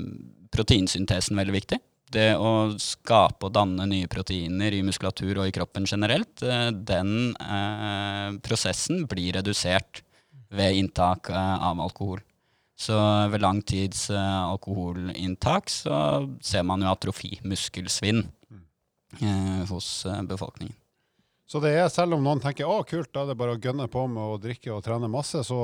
[0.54, 1.80] proteinsyntesen veldig viktig.
[2.14, 7.32] Det å skape og danne nye proteiner i muskulatur og i kroppen generelt, eh, den
[7.38, 10.04] uh, prosessen blir redusert
[10.54, 12.20] ved inntak av alkohol.
[12.74, 12.94] Så
[13.30, 15.98] ved lang tids eh, alkoholinntak så
[16.42, 18.24] ser man jo atrofi, muskelsvinn,
[19.20, 20.74] eh, hos eh, befolkningen.
[21.46, 23.84] Så det er, selv om noen tenker å kult, da er det bare å gønne
[23.92, 25.58] på med å drikke og trene masse, så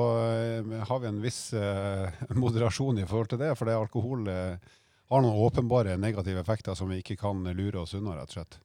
[0.87, 3.49] har vi en viss eh, moderasjon i forhold til det.
[3.59, 4.75] For det alkohol eh,
[5.11, 8.61] har noen åpenbare negative effekter som vi ikke kan lure oss unna, rett og slett.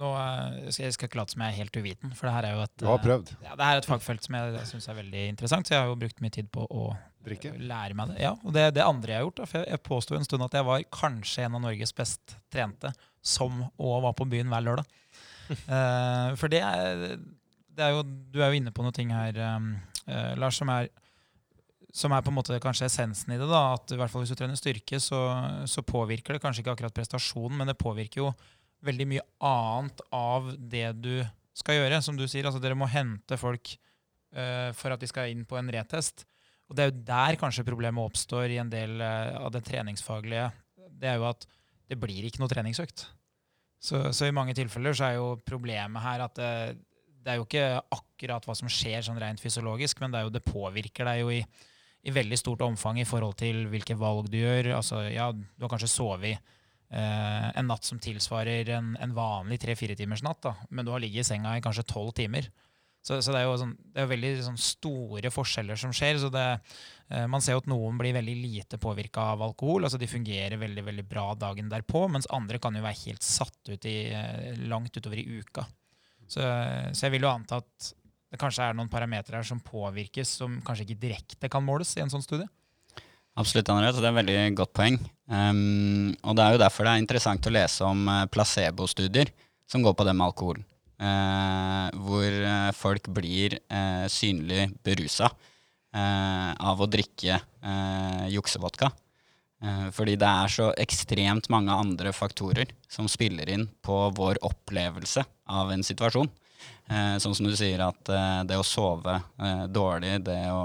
[0.00, 0.08] Nå
[0.72, 2.62] skal jeg skal ikke late som jeg er helt uviten, for det her er jo
[2.64, 2.84] et,
[3.44, 5.90] ja, det her er et fagfelt som jeg syns er veldig interessant, så jeg har
[5.90, 6.86] jo brukt mye tid på å
[7.22, 7.52] Drikke?
[7.58, 8.20] lære meg det.
[8.24, 10.46] Ja, og det, det andre jeg har gjort, da, for jeg, jeg påsto en stund
[10.48, 12.90] at jeg var kanskje en av Norges best trente
[13.22, 14.98] som òg var på byen hver lørdag.
[15.52, 17.16] uh, for det er,
[17.72, 19.74] det er jo Du er jo inne på noe ting her, um,
[20.08, 20.90] uh, Lars, som er
[21.92, 23.46] som er på en måte kanskje essensen i det.
[23.50, 25.20] da, at i hvert fall Hvis du trener styrke, så,
[25.68, 28.30] så påvirker det kanskje ikke akkurat prestasjonen, men det påvirker jo
[28.82, 31.14] veldig mye annet av det du
[31.56, 32.00] skal gjøre.
[32.02, 35.60] Som du sier, altså dere må hente folk uh, for at de skal inn på
[35.60, 36.24] en retest.
[36.72, 40.46] Og det er jo der kanskje problemet oppstår i en del eh, av det treningsfaglige.
[40.88, 41.44] Det er jo at
[41.92, 43.04] det blir ikke noe treningsøkt.
[43.82, 46.78] Så, så i mange tilfeller så er jo problemet her at det,
[47.20, 50.32] det er jo ikke akkurat hva som skjer sånn rent fysiologisk, men det, er jo,
[50.32, 51.42] det påvirker deg jo i,
[52.08, 54.72] i veldig stort omfang i forhold til hvilke valg du gjør.
[54.78, 59.98] Altså, ja, du har kanskje sovet eh, en natt som tilsvarer en, en vanlig tre-fire
[59.98, 62.48] timers natt, da, men du har ligget i senga i kanskje tolv timer.
[63.02, 66.20] Så, så det er jo sånn, det er veldig sånn store forskjeller som skjer.
[66.22, 66.44] så det,
[67.10, 69.84] eh, Man ser jo at noen blir veldig lite påvirka av alkohol.
[69.84, 73.72] altså De fungerer veldig veldig bra dagen derpå, mens andre kan jo være helt satt
[73.72, 75.66] ut i, eh, langt utover i uka.
[76.30, 76.40] Så,
[76.94, 77.92] så jeg vil jo anta at
[78.32, 82.00] det kanskje er noen parametere her som påvirkes, som kanskje ikke direkte kan måles i
[82.04, 82.48] en sånn studie.
[83.36, 83.98] Absolutt, Andreas.
[83.98, 84.98] Det er et veldig godt poeng.
[85.28, 89.32] Um, og det er jo derfor det er interessant å lese om uh, placebostudier
[89.68, 90.60] som går på det med alkohol.
[91.02, 95.32] Uh, hvor uh, folk blir uh, synlig berusa
[95.92, 97.34] av å drikke
[98.32, 98.86] juksevodka.
[99.92, 105.20] fordi det er så ekstremt mange andre faktorer som spiller inn på vår opplevelse
[105.52, 106.30] av en situasjon.
[106.90, 110.64] Eh, sånn som du sier at eh, det å sove eh, dårlig, det å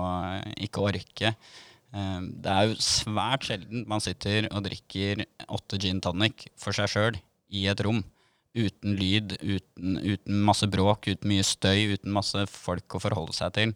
[0.65, 6.49] ikke orke eh, Det er jo svært sjelden man sitter og drikker åtte gin tonic
[6.59, 7.19] for seg sjøl
[7.53, 8.01] i et rom.
[8.57, 13.53] Uten lyd, uten, uten masse bråk, uten mye støy, uten masse folk å forholde seg
[13.57, 13.73] til.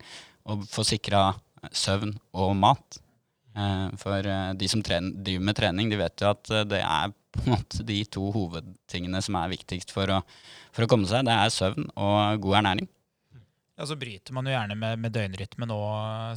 [0.50, 1.30] Og få sikra
[1.70, 3.02] søvn og mat.
[3.52, 6.80] Eh, for eh, de som trener, driver med trening, de vet jo at eh, det
[6.86, 10.22] er på en måte de to hovedtingene som er viktigst for å,
[10.76, 11.28] for å komme seg.
[11.28, 12.90] Det er søvn og god ernæring.
[13.82, 15.78] Ja, Så bryter man jo gjerne med, med døgnrytmen nå,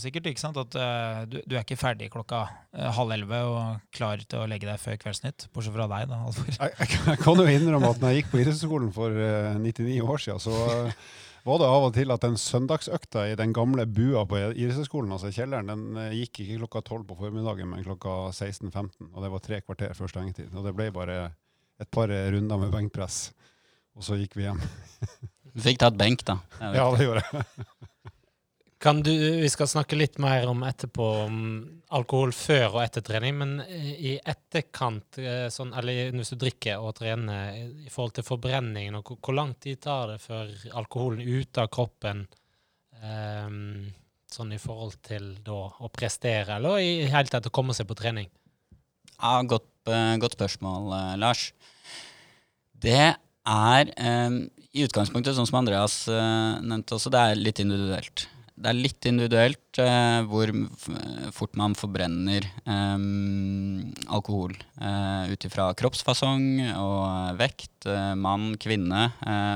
[0.01, 0.31] sikkert.
[0.31, 0.57] ikke sant?
[0.57, 4.47] At uh, du, du er ikke ferdig klokka uh, halv elleve og klar til å
[4.49, 5.51] legge deg før Kveldsnytt.
[5.53, 6.49] Bortsett fra deg, da, Alvor.
[6.49, 10.25] Jeg, jeg, kan jo innrømme at når jeg gikk på idrettsskolen for uh, 99 år
[10.25, 11.05] siden, så eh,
[11.45, 15.35] var det av og til at den søndagsøkta i den gamle bua på idrettshøyskolen, altså
[15.37, 19.13] kjelleren, den eh, gikk ikke klokka 12 på formiddagen, men klokka 16.15.
[19.13, 20.49] Og det var tre kvarter før stengetid.
[20.57, 21.21] Og det ble bare
[21.77, 23.27] et par runder med benkpress.
[23.95, 24.65] Og så gikk vi hjem.
[25.55, 26.39] Du fikk tatt benk, da.
[26.59, 27.45] Det Ja, det gjorde jeg.
[28.85, 31.37] Kan du, vi skal snakke litt mer om etterpå om
[31.97, 36.99] alkohol før og etter trening, men i etterkant, eh, sånn, eller hvis du drikker og
[36.99, 41.65] trener, i forhold til forbrenningen, og hvor, lang tid tar det før alkoholen er ute
[41.65, 42.27] av kroppen,
[43.05, 43.91] Um,
[44.33, 47.97] sånn i forhold til da å prestere, eller i hele tatt å komme seg på
[47.99, 48.31] trening?
[49.19, 51.53] Ja, godt, eh, godt spørsmål, eh, Lars.
[52.75, 54.39] Det er eh,
[54.75, 58.27] i utgangspunktet, sånn som Andreas uh, nevnte også, det er litt individuelt.
[58.55, 60.51] Det er litt individuelt uh, hvor
[61.35, 66.43] fort man forbrenner um, alkohol Uh, ut ifra kroppsfasong
[66.77, 69.07] og vekt, uh, mann, kvinne.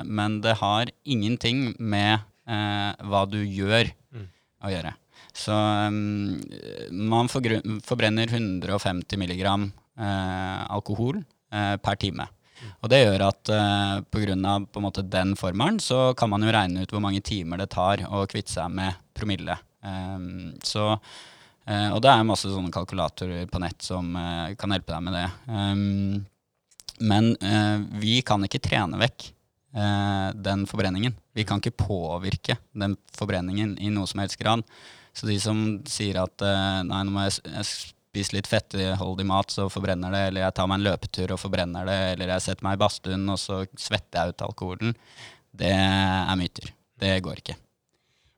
[0.07, 4.25] Men det har ingenting med hva du gjør Mm.
[4.65, 4.95] å gjøre.
[5.37, 6.39] Så um,
[7.11, 9.67] man forbrenner 150 milligram
[9.99, 12.25] alkohol per time.
[12.83, 14.37] Og det gjør at uh, pga.
[14.67, 17.71] på en måte den formelen, så kan man jo regne ut hvor mange timer det
[17.75, 19.59] tar å kvitte seg med promille.
[19.83, 20.91] Um, så,
[21.69, 25.19] uh, og det er masse sånne kalkulatorer på nett som uh, kan hjelpe deg med
[25.19, 25.27] det.
[25.47, 26.27] Um,
[26.99, 29.33] men uh, vi kan ikke trene vekk
[29.75, 31.15] eh, den forbrenningen.
[31.33, 34.65] Vi kan ikke påvirke den forbrenningen i noe som helst grad.
[35.13, 37.59] Så de som sier at eh, nei, nå må jeg,
[38.13, 41.33] s- jeg spise litt fettholdig mat, så forbrenner det, eller jeg tar meg en løpetur
[41.33, 44.95] og forbrenner det, eller jeg setter meg i badstuen og så svetter jeg ut alkoholen,
[45.55, 46.73] det er myter.
[46.99, 47.57] Det går ikke.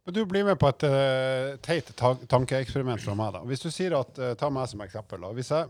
[0.07, 1.91] Men du blir med på et uh, teit
[2.29, 3.33] tankeeksperiment fra meg.
[3.33, 3.41] da.
[3.45, 5.21] Hvis du sier at, uh, Ta meg som eksempel.
[5.21, 5.31] da.
[5.33, 5.69] Hvis jeg,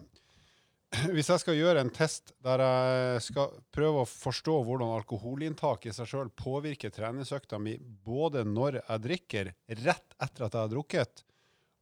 [1.15, 5.93] hvis jeg skal gjøre en test der jeg skal prøve å forstå hvordan alkoholinntak i
[5.93, 9.53] seg sjøl påvirker treningsøkta mi både når jeg drikker,
[9.85, 11.25] rett etter at jeg har drukket,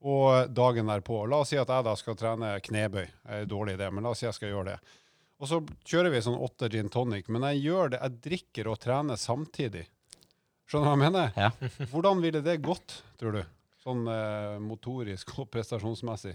[0.05, 1.25] og dagen derpå.
[1.27, 3.05] La oss si at jeg da skal trene knebøy.
[3.07, 4.79] Jeg er dårlig i det, men la oss si jeg skal gjøre det.
[5.39, 8.79] Og så kjører vi sånn åtte gin tonic, men jeg gjør det, jeg drikker og
[8.83, 9.85] trener samtidig.
[10.69, 11.31] Skjønner du hva jeg mener?
[11.39, 11.51] Ja.
[11.93, 13.43] Hvordan ville det gått, tror du?
[13.83, 16.35] Sånn eh, motorisk og prestasjonsmessig.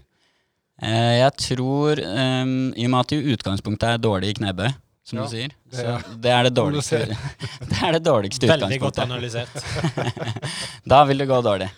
[0.82, 4.72] Eh, jeg tror, um, i og med at du i utgangspunktet er dårlig i knebøy,
[5.06, 7.00] som Ja, du sier, det så er- det er det dårligste,
[7.70, 9.54] det er det dårligste Veldig godt analysert.
[10.88, 11.68] Da vil det gå dårlig.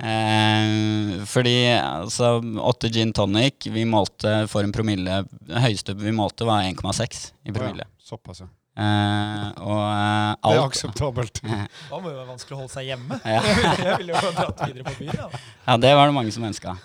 [0.00, 5.18] Eh, fordi altså, åtte gin tonic vi målte for en promille
[5.50, 7.84] Høyeste vi målte, var 1,6 i promille.
[7.84, 8.48] Oh, ja, Såpass, ja.
[8.80, 11.42] Eh, og eh, Det er akseptabelt.
[11.90, 13.18] Da må det være vanskelig å holde seg hjemme.
[13.24, 13.42] ja.
[13.90, 15.18] Jeg ville jo dratt videre på byen.
[15.18, 15.28] Ja.
[15.66, 16.76] ja, det var det mange som ønska.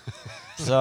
[0.56, 0.76] Så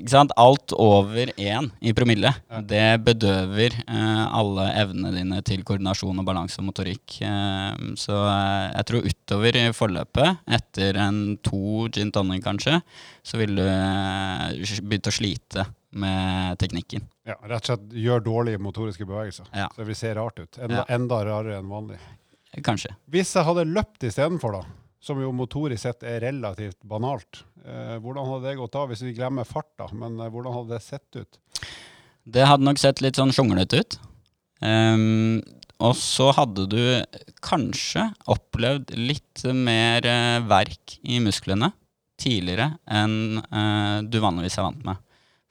[0.00, 0.32] ikke sant?
[0.40, 2.30] alt over én i promille,
[2.64, 7.18] det bedøver eh, alle evnene dine til koordinasjon og balanse og motorikk.
[7.20, 12.78] Eh, så eh, jeg tror utover i forløpet, etter en to gin tonic kanskje,
[13.26, 17.04] så vil du eh, begynne å slite med teknikken.
[17.26, 19.46] Ja, rett og slett gjør dårlige motoriske bevegelser.
[19.56, 19.68] Ja.
[19.72, 20.58] Så det vil se rart ut.
[20.58, 20.88] Enda, Ja.
[20.96, 22.00] enda rarere enn vanlig.
[22.64, 22.94] Kanskje.
[23.12, 24.62] Hvis jeg hadde løpt istedenfor, da,
[25.00, 27.42] som jo motorisk sett er relativt banalt,
[28.02, 29.88] hvordan hadde det gått da, hvis vi glemmer farta?
[29.92, 31.40] Men eh, hvordan hadde det sett ut?
[32.26, 33.98] Det hadde nok sett litt sånn sjonglete ut.
[34.64, 35.42] Um,
[35.84, 36.82] og så hadde du
[37.44, 41.70] kanskje opplevd litt mer eh, verk i musklene
[42.16, 45.02] tidligere enn uh, du vanligvis er vant med.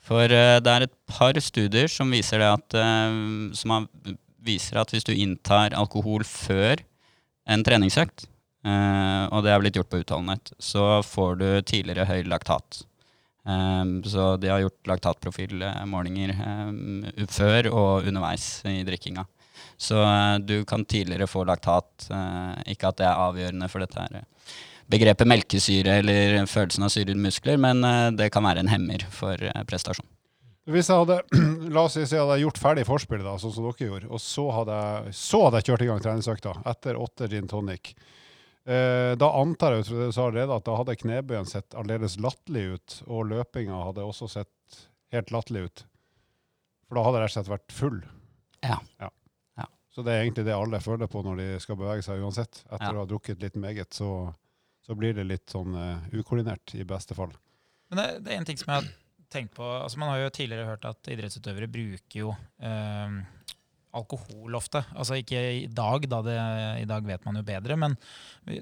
[0.02, 3.86] For uh, det er et par studier som viser at, uh, som
[4.46, 6.82] viser at hvis du inntar alkohol før
[7.46, 8.35] en treningsøkt, eh,
[8.66, 12.80] og det er blitt gjort på utholdenhet, så får du tidligere høy laktat.
[13.46, 16.34] Så de har gjort laktatprofilmålinger
[17.30, 19.28] før og underveis i drikkinga.
[19.78, 22.08] Så uh, du kan tidligere få laktat.
[22.10, 24.26] uh, ikke at det er avgjørende for dette her
[24.86, 27.82] begrepet melkesyre eller følelsen av syre i muskler, men
[28.14, 30.06] det kan være en hemmer for prestasjon.
[30.70, 31.18] Hvis jeg hadde,
[31.74, 34.46] la oss si jeg hadde gjort ferdig forspillet, da, sånn som dere gjorde, og så
[34.54, 37.96] hadde, jeg, så hadde jeg kjørt i gang treningsøkta etter åtte gin tonic.
[38.66, 42.96] Eh, da antar jeg du sa allerede, at da hadde knebøyen sett aldeles latterlig ut,
[43.06, 44.80] og løpinga hadde også sett
[45.14, 45.84] helt latterlig ut.
[46.88, 48.02] For da hadde jeg rett og slett vært full.
[48.66, 48.80] Ja.
[49.96, 52.58] Så det er egentlig det alle føler på når de skal bevege seg uansett.
[52.68, 52.98] Etter Ja.
[52.98, 54.34] å ha drukket litt meget, så,
[54.84, 57.32] så blir det litt sånn uh, ukoordinert i beste fall.
[57.88, 58.90] Men det, det er en ting som jeg har
[59.32, 59.64] tenkt på.
[59.64, 63.16] Altså Man har jo tidligere hørt at idrettsutøvere bruker jo eh,
[63.96, 64.82] alkohol ofte.
[64.96, 66.36] Altså ikke i dag, da det,
[66.82, 67.98] i dag vet man jo bedre, men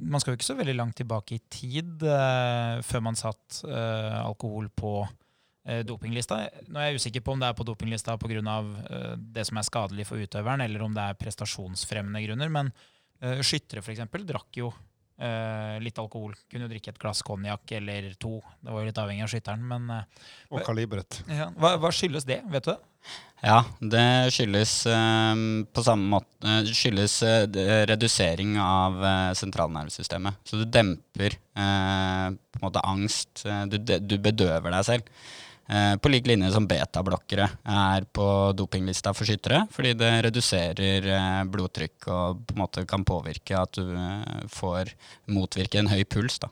[0.01, 4.19] man skal jo ikke så veldig langt tilbake i tid eh, før man satt eh,
[4.21, 4.93] alkohol på
[5.67, 6.39] eh, dopinglista.
[6.69, 8.39] Nå er jeg usikker på om det er på dopinglista pga.
[8.43, 12.53] Uh, det som er skadelig for utøveren, eller om det er prestasjonsfremmende grunner.
[12.53, 12.73] Men
[13.23, 14.05] uh, skyttere f.eks.
[14.29, 14.73] drakk jo
[15.19, 16.33] eh, litt alkohol.
[16.49, 18.39] Kunne jo drikke et glass konjakk eller to.
[18.61, 19.67] Det var jo litt avhengig av skytteren.
[19.69, 21.21] Men uh, Og kaliberet.
[21.29, 21.51] ja.
[21.57, 22.41] hva, hva skyldes det?
[22.53, 22.79] Vet du det?
[23.43, 25.35] Ja, det skyldes uh,
[25.75, 27.17] på samme måte skyldes
[27.91, 28.99] redusering av
[29.39, 30.41] sentralnervesystemet.
[30.47, 33.45] Så du demper eh, på en måte angst.
[33.71, 35.23] du, du bedøver deg selv.
[35.69, 38.25] Eh, på lik linje som betablokkere er på
[38.57, 43.79] dopinglista for skyttere, fordi det reduserer eh, blodtrykk og på en måte kan påvirke at
[43.79, 44.91] du eh, får
[45.31, 46.41] motvirke en høy puls.
[46.43, 46.51] da.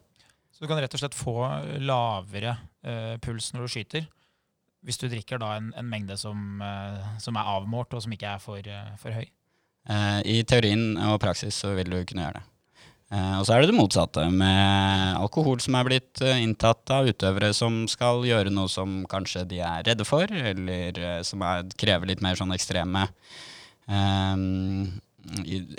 [0.56, 1.36] Så du kan rett og slett få
[1.84, 2.56] lavere
[2.88, 4.08] eh, puls når du skyter.
[4.82, 8.32] Hvis du drikker da en, en mengde som, eh, som er avmålt, og som ikke
[8.38, 8.72] er for,
[9.02, 9.28] for høy.
[9.90, 12.51] Eh, I teorien og praksis så vil du kunne gjøre det.
[13.12, 17.10] Eh, og så er det det motsatte, med alkohol som er blitt eh, inntatt av
[17.12, 21.66] utøvere som skal gjøre noe som kanskje de er redde for, eller eh, som er,
[21.76, 23.10] krever litt mer sånn ekstreme
[23.92, 24.86] um,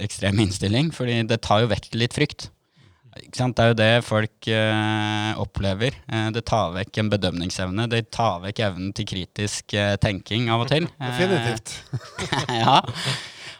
[0.02, 2.50] ekstrem innstilling, fordi det tar jo vekk litt frykt.
[3.20, 3.56] Ikke sant?
[3.56, 5.96] Det er jo det folk uh, opplever.
[6.08, 7.88] Uh, det tar vekk en bedømningsevne.
[7.92, 10.88] Det tar vekk evnen til kritisk uh, tenking av og til.
[11.08, 11.74] Definitivt.
[12.62, 12.78] ja.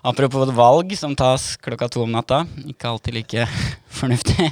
[0.03, 2.41] Apropos valg som tas klokka to om natta.
[2.67, 3.45] Ikke alltid like
[4.01, 4.49] fornuftig.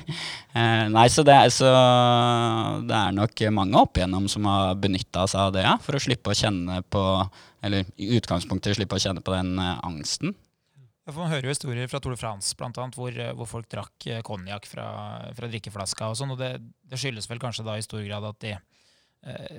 [0.55, 1.71] Eh, nei, så det, er, så
[2.87, 6.03] det er nok mange opp igjennom som har benytta seg av det, ja, for å
[6.03, 7.03] slippe å kjenne på
[7.67, 10.37] Eller i utgangspunktet slippe å kjenne på den eh, angsten.
[11.11, 14.07] Man hører jo historier fra Tour de France blant annet, hvor, eh, hvor folk drakk
[14.23, 14.87] konjakk fra,
[15.35, 16.13] fra drikkeflaska.
[16.13, 16.53] og sånn, og det,
[16.87, 18.55] det skyldes vel kanskje da i stor grad at de,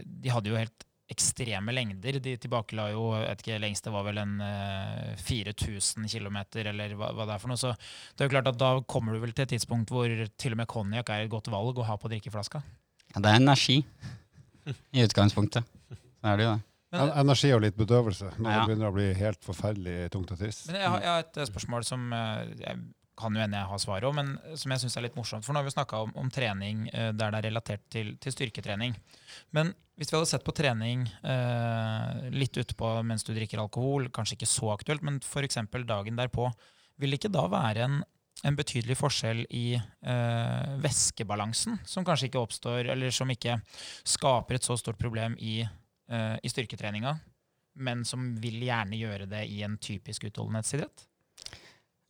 [0.07, 2.17] de hadde jo helt ekstreme lengder.
[2.23, 6.95] De tilbakela jo jeg vet ikke, lengst det var vel en eh, 4000 km, eller
[6.99, 7.59] hva, hva det er for noe.
[7.59, 10.55] Så det er jo klart at da kommer du vel til et tidspunkt hvor til
[10.55, 12.63] og med konjakk er et godt valg å ha på drikkeflaska.
[13.11, 13.81] Ja, det er energi
[14.95, 15.67] i utgangspunktet.
[15.91, 16.61] Så er det jo det.
[16.91, 18.55] Men, Energi og litt bedøvelse når Ja.
[18.59, 20.65] det begynner å bli helt forferdelig tungt og trist.
[20.67, 22.81] Men jeg har, jeg har et eh, spørsmål som eh, jeg
[23.21, 25.45] kan jo hende jeg har svaret om, men som jeg syns er litt morsomt.
[25.45, 28.35] For nå har vi snakka om, om trening eh, der det er relatert til, til
[28.35, 28.95] styrketrening.
[29.55, 34.39] Men hvis vi hadde sett på trening eh, litt utpå mens du drikker alkohol, kanskje
[34.39, 35.61] ikke så aktuelt, men f.eks.
[35.85, 36.49] dagen derpå,
[37.01, 38.01] vil det ikke da være en
[38.47, 43.59] en betydelig forskjell i eh, væskebalansen, som kanskje ikke oppstår, eller som ikke
[44.07, 47.15] skaper et så stort problem i, eh, i styrketreninga,
[47.85, 51.05] men som vil gjerne gjøre det i en typisk utholdenhetsidrett?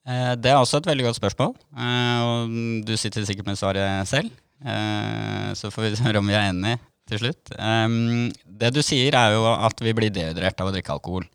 [0.02, 2.56] Eh, det er også et veldig godt spørsmål, eh, og
[2.88, 4.32] du sitter sikkert med svaret selv.
[4.66, 7.52] Eh, så får vi høre om vi er enige til slutt.
[8.62, 11.26] Det du sier, er jo at vi blir dehydrert av å drikke alkohol.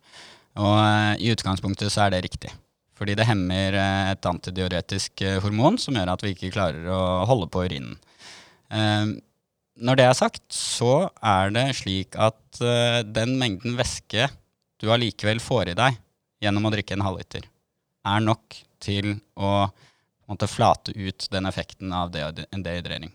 [0.56, 0.78] Og
[1.20, 2.52] i utgangspunktet så er det riktig.
[2.96, 7.66] Fordi det hemmer et antidiuretisk hormon som gjør at vi ikke klarer å holde på
[7.66, 7.98] urinen.
[9.76, 12.62] Når det er sagt, så er det slik at
[13.04, 14.30] den mengden væske
[14.80, 16.00] du allikevel får i deg
[16.40, 17.44] gjennom å drikke en halvliter,
[18.06, 19.52] er nok til å
[20.26, 23.12] måte, flate ut den effekten av dehydrering.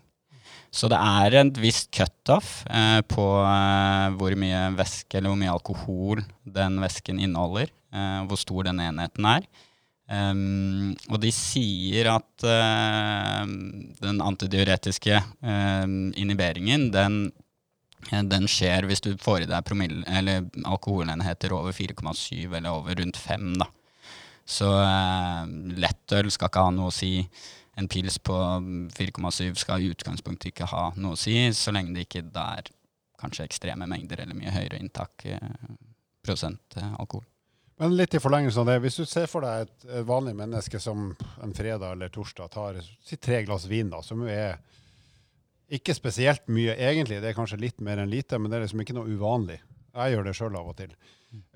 [0.72, 5.52] Så det er en viss cutoff eh, på eh, hvor mye væske eller hvor mye
[5.52, 9.44] alkohol den væsken inneholder, eh, hvor stor den enheten er.
[10.12, 13.44] Um, og de sier at uh,
[14.02, 15.86] den antidiuretiske uh,
[16.20, 17.14] inhiberingen, den,
[18.10, 19.70] den, skjer hvis du får i deg
[20.66, 23.54] alkoholenheter over 4,7 eller over rundt 5.
[23.62, 23.70] Da.
[24.48, 25.42] Så uh,
[25.78, 27.14] lettøl skal ikke ha noe å si.
[27.78, 28.36] En pils på
[28.92, 32.68] 4,7 skal i utgangspunktet ikke ha noe å si, så lenge det ikke er
[33.22, 35.24] kanskje ekstreme mengder eller mye høyere inntak
[36.26, 37.24] prosent alkohol.
[37.82, 40.78] Men litt i forlengelse av det, hvis du ser for deg et, et vanlig menneske
[40.78, 41.08] som
[41.42, 44.60] en fredag eller torsdag tar si, tre glass vin, da, som jo er
[45.72, 48.84] ikke spesielt mye egentlig, det er kanskje litt mer enn lite, men det er liksom
[48.84, 49.58] ikke noe uvanlig.
[49.92, 50.92] Jeg gjør det sjøl av og til.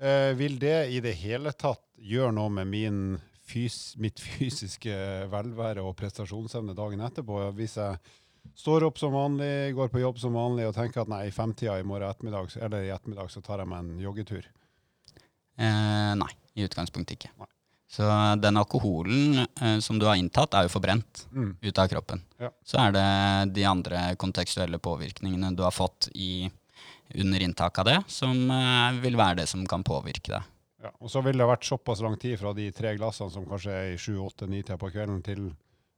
[0.01, 3.01] Eh, vil det i det hele tatt gjøre noe med min
[3.47, 4.93] fys mitt fysiske
[5.31, 7.41] velvære og prestasjonsevne dagen etterpå?
[7.57, 7.99] Hvis jeg
[8.57, 11.79] står opp som vanlig, går på jobb som vanlig og tenker at nei, i femtida
[11.79, 14.47] i morgen ettermiddag, eller i ettermiddag så tar jeg meg en joggetur.
[15.57, 17.31] Eh, nei, i utgangspunktet ikke.
[17.41, 17.49] Nei.
[17.87, 18.03] Så
[18.43, 21.51] den alkoholen eh, som du har inntatt, er jo forbrent mm.
[21.63, 22.21] ut av kroppen.
[22.41, 22.51] Ja.
[22.67, 23.07] Så er det
[23.55, 26.49] de andre kontekstuelle påvirkningene du har fått i,
[27.15, 30.53] under inntak av det, som eh, vil være det som kan påvirke deg.
[30.83, 33.73] Ja, og så ville det vært såpass lang tid fra de tre glassene som kanskje
[33.73, 35.47] er i sju, åtte, ni tida på kvelden, til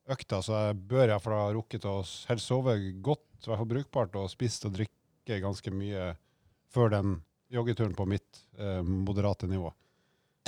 [0.10, 1.98] økta, så jeg bør jeg ha rukket å
[2.30, 6.14] helst sove godt, i hvert fall brukbart, og spist og drikke ganske mye
[6.74, 7.20] før den
[7.54, 9.72] joggeturen på mitt eh, moderate nivå.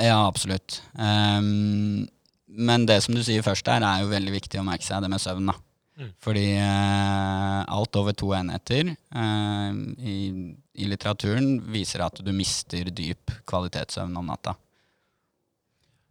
[0.01, 0.79] Ja, absolutt.
[0.93, 2.07] Um,
[2.47, 5.11] men det som du sier først der, er jo veldig viktig å merke seg det
[5.11, 5.51] med søvn.
[5.51, 5.57] da.
[6.01, 6.11] Mm.
[6.23, 10.15] Fordi uh, alt over to enheter uh, i,
[10.73, 14.55] i, litteraturen viser at du mister dyp kvalitetssøvn om natta.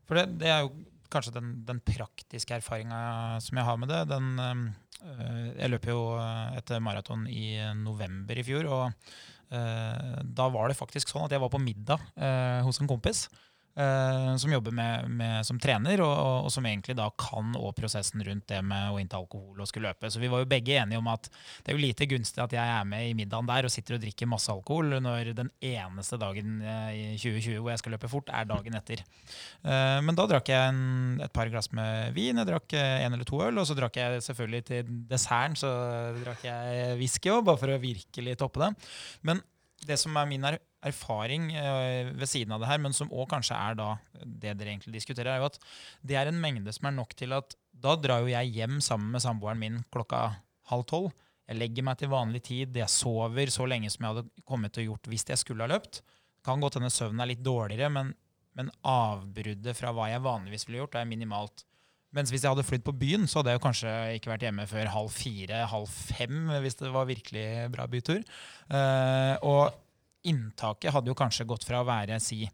[0.09, 0.73] For det, det er jo
[1.11, 4.01] kanskje den, den praktiske erfaringa som jeg har med det.
[4.11, 6.01] Den, øh, jeg løp jo
[6.59, 8.69] et maraton i november i fjor.
[8.69, 8.93] og
[9.51, 13.29] øh, da var det faktisk sånn at jeg var på middag øh, hos en kompis.
[13.81, 16.13] Uh, som jobber med, med, som trener, og,
[16.45, 19.89] og, som egentlig da kan og prosessen rundt det med å innta alkohol og skulle
[19.89, 20.11] løpe.
[20.13, 22.75] Så vi var jo begge enige om at det er jo lite gunstig at jeg
[22.75, 26.61] er med i middagen der og sitter og drikker masse alkohol, når den eneste dagen
[26.61, 29.05] i 2020 hvor jeg skal løpe fort, er dagen etter.
[29.65, 30.83] Uh, men da drakk jeg en,
[31.25, 34.27] et par glass med vin, jeg drakk en eller to øl, og så drakk jeg
[34.29, 35.71] selvfølgelig til desserten så
[36.21, 38.91] drakk jeg whisky òg, bare for å virkelig toppe det.
[39.27, 39.41] Men
[39.87, 40.45] det som er min
[40.87, 43.89] erfaring eh, ved siden av det her, men som òg kanskje er da
[44.25, 45.59] det dere egentlig diskuterer, er jo at
[46.07, 49.13] det er en mengde som er nok til at da drar jo jeg hjem sammen
[49.15, 50.23] med samboeren min klokka
[50.71, 51.13] halv tolv.
[51.51, 54.85] Jeg legger meg til vanlig tid, jeg sover så lenge som jeg hadde kommet til
[54.85, 56.03] å gjort hvis jeg skulle ha løpt.
[56.47, 58.13] Kan godt hende søvnen er litt dårligere, men,
[58.57, 61.65] men avbruddet fra hva jeg vanligvis ville gjort, er minimalt.
[62.17, 64.67] Mens hvis jeg hadde flydd på byen, så hadde jeg jo kanskje ikke vært hjemme
[64.71, 68.25] før halv fire, halv fem, hvis det var virkelig bra bytur.
[68.71, 69.77] Uh, og
[70.27, 72.45] inntaket hadde jo kanskje gått fra å være si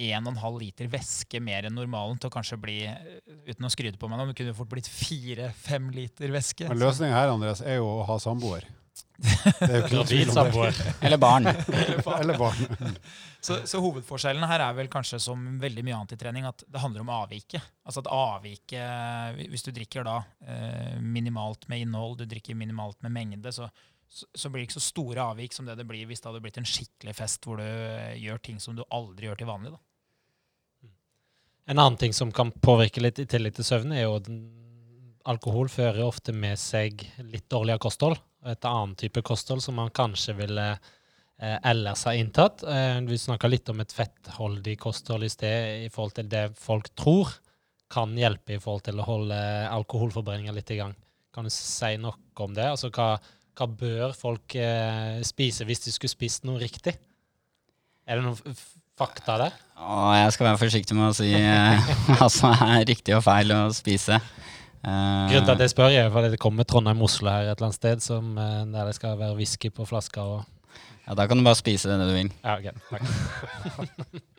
[0.00, 4.08] 1,5 liter væske mer enn normalen til å kanskje bli, eh, uten å skryte på
[4.10, 6.68] meg nå, men kunne fort blitt 4-5 liter væske.
[6.68, 8.66] Men løsningen her Andreas, er jo å ha samboer.
[9.14, 10.72] Det er jo ikke
[11.06, 11.46] Eller barn.
[11.46, 12.58] Eller barn.
[13.46, 16.82] så, så, hovedforskjellen her er vel kanskje som veldig mye annet i trening, at det
[16.82, 17.62] handler om avviket.
[17.86, 23.14] Altså at avviket Hvis du drikker da eh, minimalt med innhold, du drikker minimalt med
[23.14, 23.70] mengde, så,
[24.08, 26.42] så, så, blir det ikke så store avvik som det det blir hvis det hadde
[26.44, 29.74] blitt en skikkelig fest hvor du eh, gjør ting som du aldri gjør til vanlig.
[29.74, 29.82] da.
[31.72, 34.28] En annen ting som kan påvirke litt i tillegg til søvn, er jo at
[35.32, 40.36] alkohol fører ofte med seg litt dårligere kosthold et annet type kosthold som man kanskje
[40.38, 42.62] ville eh, ellers ha inntatt.
[42.62, 46.90] Eh, vi snakka litt om et fettholdig kosthold i sted i forhold til det folk
[46.98, 47.32] tror
[47.94, 49.38] kan hjelpe i forhold til å holde
[49.70, 50.94] alkoholforbrenninga litt i gang.
[51.34, 52.66] Kan du si noe om det?
[52.74, 53.16] Altså, hva,
[53.54, 56.96] hva bør folk eh, spise hvis de skulle spist noe riktig?
[58.04, 58.56] Er det noen
[58.98, 59.60] fakta der?
[59.74, 63.54] Å, jeg skal være forsiktig med å si eh, hva som er riktig og feil
[63.54, 64.20] å spise.
[64.84, 67.78] Uh, Grunnen til at jeg spør, er fordi det kommer Trondheim-Oslo her et eller annet
[67.78, 70.20] sted som, eh, der det skal være whisky på flaska.
[70.20, 70.44] og...
[71.06, 72.28] ja, da kan du bare spise det du vil.
[72.44, 72.74] Ja, ok.
[72.90, 74.20] Takk.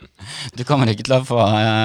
[0.56, 1.38] Du kommer ikke til å få,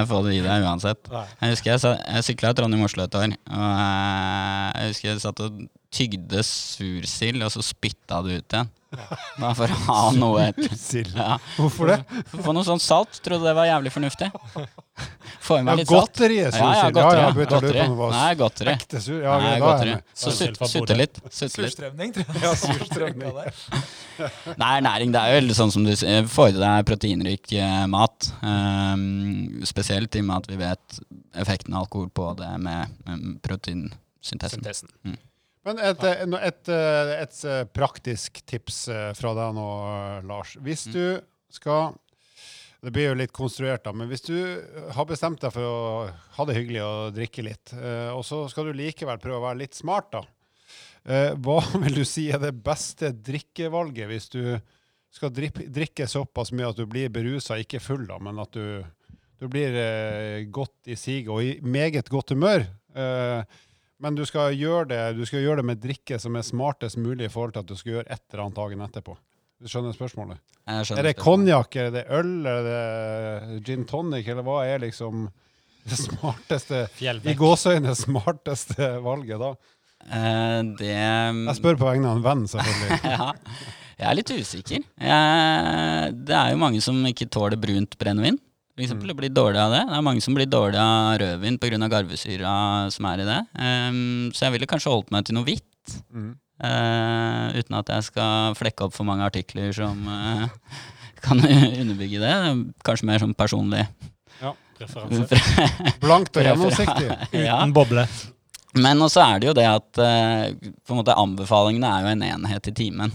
[0.08, 1.08] få det i deg uansett.
[1.12, 1.24] Nei.
[1.40, 3.32] Jeg husker jeg, jeg sykla Trondheim-Oslo et år.
[3.32, 8.68] Og jeg husker jeg satt og tygde sursild, og så spytta det ut igjen.
[9.38, 11.06] Bare for å ha noe etter.
[11.14, 11.36] Ja.
[11.54, 11.98] Hvorfor det?
[12.42, 13.20] Få noe sånt salt.
[13.22, 14.26] Trodde det var jævlig fornuftig.
[15.46, 16.10] Få i Ja, meg litt salt.
[16.10, 16.98] godteriet Ja, ja, sursild.
[16.98, 17.20] Ja, godteri.
[17.20, 17.84] ja, godteri.
[17.86, 18.74] på om Nei, godteri.
[18.74, 19.20] ekte sur.
[19.22, 19.94] Ja, Nei, er godteri.
[20.24, 21.22] Så sutte litt.
[21.30, 21.78] Sutte litt.
[21.78, 22.42] Surstrømning, tror jeg.
[22.42, 23.38] Ja, surstrømning.
[24.64, 26.26] Nei, ernæring det er jo veldig sånn som du sier.
[26.34, 28.30] Få i deg proteinrik eh, mat.
[28.42, 31.00] Um, spesielt i og med at vi vet
[31.46, 34.66] effekten av alkohol på det med um, proteinsyntesen.
[34.66, 35.20] Syntesen.
[35.66, 38.84] Men et, eh, et, eh, et, eh, praktisk tips
[39.18, 39.66] fra deg nå,
[40.28, 40.56] Lars.
[40.56, 40.92] Hvis Mm.
[40.92, 41.98] du skal
[42.82, 44.32] Det blir jo litt konstruert, da, men hvis du
[44.94, 48.72] har bestemt deg for å ha det hyggelig og drikke litt, og så skal du
[48.72, 50.22] likevel prøve å være litt smart, da.
[51.36, 54.58] Hva vil du si er det beste drikkevalget hvis du
[55.12, 58.82] skal drikke, såpass mye at du blir berusa, ikke full, da, men at du,
[59.38, 59.76] du blir
[60.50, 62.64] godt i siget og i meget godt humør?
[62.96, 63.44] Eh,
[64.00, 67.28] men du skal, gjøre det, du skal gjøre det med drikke som er smartest mulig
[67.28, 69.16] i forhold til at du skal gjøre et eller annet dagen etterpå.
[69.60, 70.40] Du skjønner spørsmålet?
[70.64, 74.80] Jeg skjønner Er det konjakk, er det øl, er det gin tonic, eller hva er
[74.86, 75.28] liksom
[75.90, 79.52] det smarteste I gåseøyne smarteste valget, da?
[80.08, 83.00] Eh, det Jeg spør på vegne av en venn, selvfølgelig.
[83.14, 83.30] ja.
[84.00, 84.84] Jeg er litt usikker.
[84.96, 88.40] Jeg, det er jo mange som ikke tåler brunt brennevin.
[88.80, 89.80] For eksempel, det blir dårlig av det.
[89.90, 91.88] Det er mange som blir dårlig av rødvin pga.
[91.92, 92.52] garvesyra
[92.94, 93.40] som er i det.
[93.60, 95.98] Um, så jeg ville kanskje holdt meg til noe hvitt.
[96.08, 96.30] Mm.
[96.60, 100.48] Uh, uten at jeg skal flekke opp for mange artikler som uh,
[101.26, 102.34] kan underbygge det.
[102.88, 103.84] Kanskje mer sånn personlig.
[104.80, 105.36] Preferanse.
[106.04, 107.08] Blankt og gjennomsiktig.
[107.44, 107.58] ja.
[107.60, 108.06] Uten boble.
[108.80, 112.24] Men også er det jo det at uh, på en måte anbefalingene er jo en
[112.30, 113.12] enhet i timen.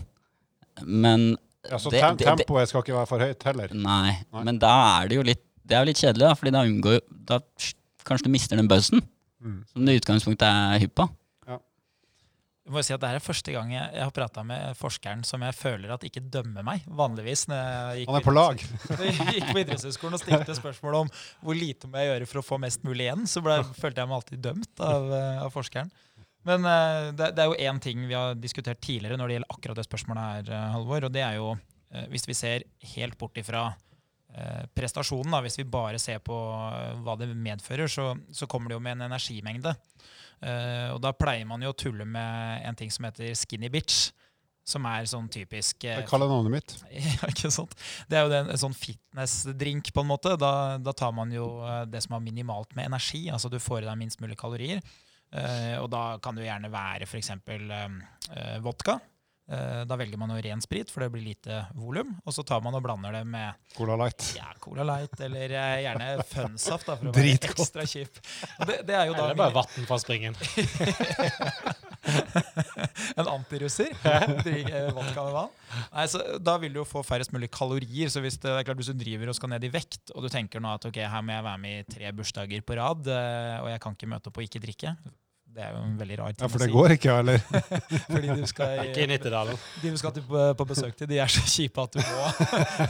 [0.84, 1.34] Men
[1.66, 3.72] Ja, så tem tempoet skal ikke være for høyt heller.
[3.74, 4.44] Nei, Nei.
[4.46, 7.02] men da er det jo litt Det er jo litt kjedelig, da, fordi da unngår
[7.10, 7.42] da,
[8.06, 9.02] Kanskje du mister den buzzen
[9.46, 9.60] Mm.
[9.70, 11.06] som du i utgangspunktet er hypp på.
[12.66, 14.72] Jeg må jo si at Det her er første gang jeg, jeg har prata med
[14.80, 16.82] forskeren som jeg føler at ikke dømmer meg.
[16.90, 18.64] Vanligvis når jeg gikk Han er på lag.
[19.06, 21.12] Jeg gikk på idrettshøyskolen og stilte spørsmål om
[21.46, 24.10] hvor lite må jeg gjøre for å få mest mulig igjen, så ble, følte jeg
[24.10, 25.94] meg alltid dømt av, eh, av forskeren.
[26.50, 29.54] Men eh, det, det er jo én ting vi har diskutert tidligere når det gjelder
[29.60, 31.06] akkurat det spørsmålet her, eh, Halvor.
[31.06, 31.54] Og det er jo
[32.10, 33.68] hvis vi ser helt bort ifra
[34.76, 38.78] prestasjonen, da, hvis vi bare ser på eh, hva det medfører, så, så kommer det
[38.78, 39.76] jo med en energimengde.
[40.44, 44.12] Uh, og da pleier man jo å tulle med en ting som heter skinny bitch.
[44.66, 46.72] Som er sånn typisk Det Jeg kaller navnet mitt.
[46.90, 47.76] ja, ikke sant?
[48.10, 50.34] Det er jo en sånn fitnessdrink, på en måte.
[50.42, 53.28] Da, da tar man jo eh, det som har minimalt med energi.
[53.30, 54.82] Altså du får i deg minst mulig kalorier.
[55.30, 57.32] Uh, og da kan det jo gjerne være f.eks.
[57.46, 58.98] Uh, vodka.
[59.46, 62.16] Eh, da velger man jo ren sprit, for det blir lite volum.
[62.26, 64.32] Og så tar man og blander det med Cola Light.
[64.38, 67.62] ja, Cola Light eller eh, gjerne Funsaft, da, for å være Dritgodt.
[67.62, 68.22] ekstra kjip.
[68.66, 70.38] Det, det er jo da Eller bare vann fra springen.
[73.20, 73.94] en antirusser.
[74.96, 75.54] Vodka med vann.
[75.94, 78.10] Nei, så Da vil du jo få færrest mulig kalorier.
[78.10, 80.32] Så hvis, det, er klart hvis du driver og skal ned i vekt, og du
[80.34, 83.62] tenker nå at ok, her må jeg være med i tre bursdager på rad, eh,
[83.62, 84.96] og jeg kan ikke møte opp og ikke drikke
[85.56, 86.52] Det er jo en veldig rar ting å si.
[86.52, 87.44] Ja, for det går ikke, eller?
[88.14, 89.60] Fordi du skal, Ikke i Nittedalen.
[89.80, 92.26] de du skal til, på, på besøk til, de er så kjipe at du må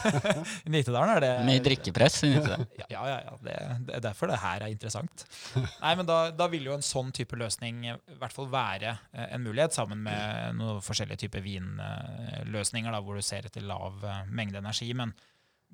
[0.66, 2.18] I Nittedalen er det Mye drikkepress.
[2.26, 2.66] i Nittedalen.
[2.82, 3.36] ja, ja, ja, ja.
[3.45, 5.26] Det, det er derfor det her er interessant.
[5.59, 9.30] Nei, men da, da vil jo en sånn type løsning i hvert fall være eh,
[9.38, 14.26] en mulighet, sammen med noen forskjellige typer vinløsninger, da, hvor du ser etter lav eh,
[14.34, 14.89] mengde energi.
[14.97, 15.13] Men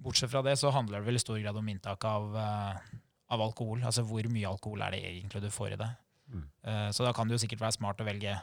[0.02, 3.48] bortsett fra det så handler det vel i stor grad om inntak av, eh, av
[3.48, 3.80] alkohol.
[3.88, 5.94] Altså hvor mye alkohol er det egentlig du får i det.
[6.63, 8.36] Eh, Så da kan det jo sikkert være smart å velge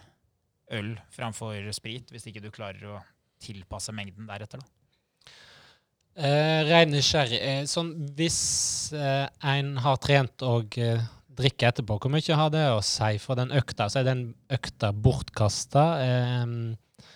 [0.71, 2.99] øl framfor sprit, hvis ikke du klarer å
[3.41, 4.61] tilpasse mengden deretter.
[4.61, 4.67] da.
[6.19, 7.39] Eh, Rein nysgjerrig.
[7.41, 11.05] Eh, sånn, hvis eh, en har trent og eh,
[11.39, 13.87] drikker etterpå, hvor mye har det å si for den økta?
[13.89, 15.85] Så er den økta bortkasta?
[16.03, 17.07] Eh,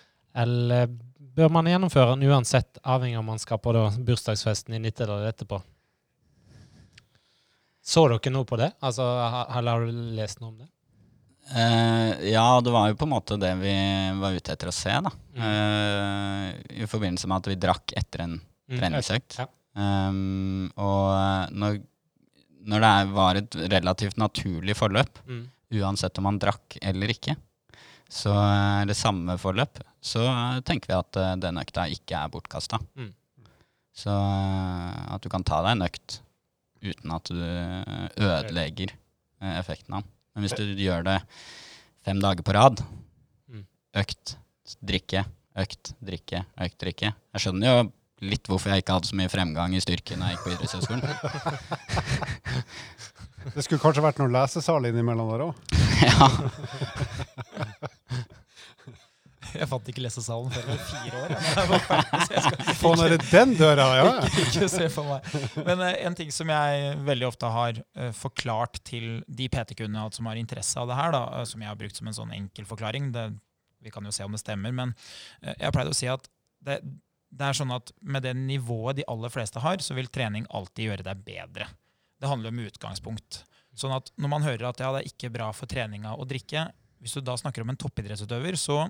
[0.42, 0.86] eller
[1.32, 5.26] bør man gjennomføre den uansett, avhengig av om man skal på da, bursdagsfesten i Nittedal
[5.28, 5.62] etterpå?
[7.82, 8.70] Så dere noe på det?
[8.84, 9.02] Altså,
[9.58, 10.68] eller har du lest noe om det?
[11.52, 13.72] Uh, ja, det var jo på en måte det vi
[14.20, 15.10] var ute etter å se, da.
[15.34, 15.42] Mm.
[15.42, 16.46] Uh,
[16.84, 18.40] I forbindelse med at vi drakk etter en
[18.72, 19.34] Mm, treningsøkt.
[19.42, 19.44] Ja.
[19.76, 21.80] Um, og når,
[22.70, 25.42] når det var et relativt naturlig forløp, Mm.
[25.82, 27.34] uansett om man drakk eller ikke,
[28.08, 30.22] så er det samme forløp, så
[30.64, 32.78] tenker vi at uh, den økta ikke er bortkasta.
[32.96, 33.10] Mm.
[33.92, 36.20] Så at du kan ta deg en økt
[36.82, 40.10] uten at du eh, ødelegger eh, effekten av den.
[40.32, 41.18] Men hvis du gjør det
[42.06, 42.76] fem dager på rad,
[43.52, 43.64] Mm.
[44.00, 44.26] økt,
[44.80, 45.20] drikke,
[45.60, 47.76] økt, drikke, økt, drikke Jeg skjønner jo
[48.22, 51.02] litt hvorfor jeg ikke hadde så mye fremgang i styrke når jeg gikk på idrettshøyskolen.
[53.52, 55.54] Det skulle kanskje vært noen lesesal innimellom der òg?
[56.06, 56.26] ja.
[59.60, 61.34] Jeg fant ikke lesesalen før jeg var fire år.
[61.34, 61.52] jeg.
[61.58, 64.08] Jeg var ferdig, Få det er den døra, ja.
[64.28, 65.28] ikke, ikke se for meg.
[65.68, 70.28] Men eh, en ting som jeg veldig ofte har eh, forklart til de PT-kundene som
[70.30, 72.68] har interesse av det her, da, eh, som jeg har brukt som en sånn enkel
[72.68, 73.28] forklaring, det,
[73.82, 74.92] vi kan jo se om det stemmer, men
[75.42, 76.28] jeg pleide å si at
[76.62, 76.78] det,
[77.32, 80.86] det er sånn at med det nivået de aller fleste har, så vil trening alltid
[80.86, 81.66] gjøre deg bedre.
[82.22, 83.42] Det handler om utgangspunkt.
[83.74, 86.68] Sånn at når man hører at ja, det er ikke bra for treninga å drikke,
[87.02, 88.84] hvis du da snakker om en toppidrettsutøver, så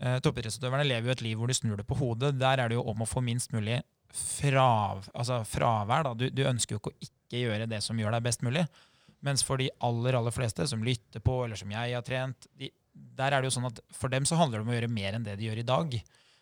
[0.00, 2.34] eh, toppidrettsutøverne lever jo et liv hvor de snur det på hodet.
[2.40, 3.80] Der er det jo om å få minst mulig
[4.10, 6.08] frav, altså fravær.
[6.08, 6.14] Da.
[6.18, 8.66] Du, du ønsker jo ikke å ikke gjøre det som gjør deg best mulig.
[9.24, 12.70] Mens for de aller aller fleste som lytter på, eller som jeg har trent, de,
[12.92, 15.16] der er det jo sånn at for dem så handler det om å gjøre mer
[15.16, 15.96] enn det de gjør i dag.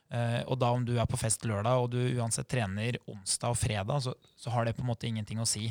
[0.08, 3.60] Eh, og da om du er på fest lørdag og du uansett trener onsdag og
[3.60, 5.66] fredag, så, så har det på en måte ingenting å si.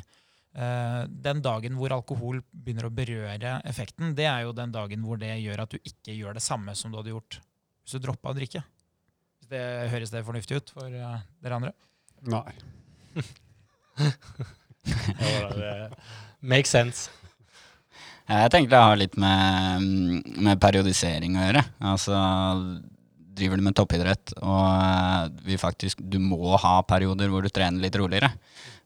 [0.58, 5.20] Eh, den dagen hvor alkohol begynner å berøre effekten, det er jo den dagen hvor
[5.22, 7.40] det gjør at du ikke gjør det samme som du hadde gjort
[7.88, 8.60] hvis du droppa å drikke.
[9.40, 9.64] Hvis det
[9.94, 11.72] Høres det fornuftig ut for uh, dere andre?
[12.28, 12.52] Nei.
[13.96, 15.72] Ja, det
[16.44, 17.08] Makes sense.
[18.28, 19.88] Jeg tenker det har litt med,
[20.36, 21.64] med periodisering å gjøre.
[21.94, 22.18] Altså,
[23.40, 27.80] driver du med toppidrett, og eh, vi faktisk, du må ha perioder hvor du trener
[27.86, 28.34] litt roligere,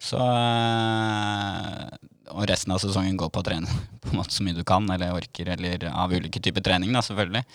[0.01, 1.89] så eh,
[2.37, 3.81] Og resten av sesongen går på å trene
[4.11, 7.01] på en måte så mye du kan, eller orker, eller av ulike typer trening, da,
[7.05, 7.45] selvfølgelig.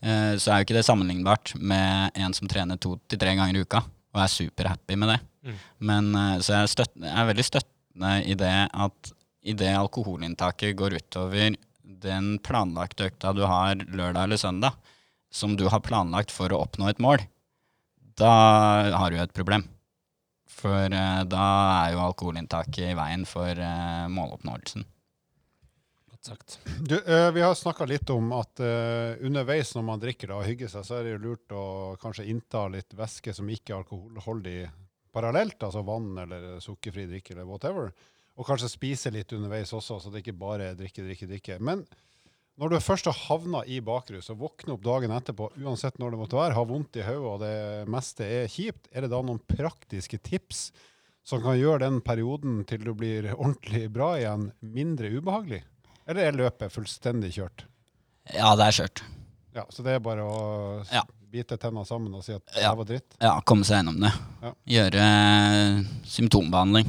[0.00, 3.56] Eh, Så er jo ikke det sammenlignbart med en som trener to til tre ganger
[3.56, 3.82] i uka,
[4.14, 5.20] og er superhappy med det.
[5.44, 5.56] Mm.
[5.90, 11.56] Men eh, Så jeg jeg er veldig støttende i det at idet alkoholinntaket går utover
[11.82, 14.76] den planlagte økta du har lørdag eller søndag,
[15.30, 17.18] som du har planlagt for å oppnå et mål,
[18.18, 19.66] da har du et problem.
[20.48, 21.48] For eh, da
[21.86, 23.54] er jo alkoholinntaket i veien for
[24.10, 24.86] måloppnåelsen.
[26.28, 26.58] Sagt.
[26.84, 30.48] Du, uh, vi har snakka litt om at uh, underveis når man drikker da, og
[30.48, 31.64] hygger seg, så er det jo lurt å
[32.02, 34.58] kanskje innta litt væske som ikke er alkoholholdig
[35.14, 37.94] parallelt, altså vann eller sukkerfri drikke eller whatever.
[38.38, 41.56] Og kanskje spise litt underveis også, så det ikke bare er drikke, drikke, drikke.
[41.64, 41.86] Men
[42.58, 46.20] når du først har havna i bakrus og våkner opp dagen etterpå, uansett når det
[46.20, 49.40] måtte være, har vondt i hodet og det meste er kjipt, er det da noen
[49.46, 50.68] praktiske tips
[51.28, 55.62] som kan gjøre den perioden til du blir ordentlig bra igjen, mindre ubehagelig?
[56.08, 57.66] Eller er løpet fullstendig kjørt?
[58.32, 59.02] Ja, det er kjørt.
[59.56, 61.02] Ja, Så det er bare å Ja.
[61.32, 62.70] bite tenna sammen og si at Ja.
[62.70, 63.04] det var dritt?
[63.20, 64.12] Ja, komme seg gjennom det.
[64.42, 64.52] Ja.
[64.68, 66.86] Gjøre eh, symptombehandling.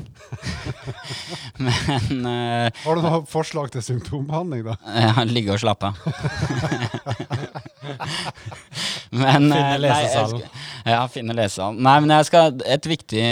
[1.59, 4.75] Men uh, Har du noe forslag til symptombehandling, da?
[5.03, 5.95] Ja, ligge og slappe av.
[9.11, 10.39] men Finne eh, nei, lesesalen.
[10.39, 11.79] skal- Ja, finne lesesalen.
[11.83, 13.23] Nei, men jeg skal Et viktig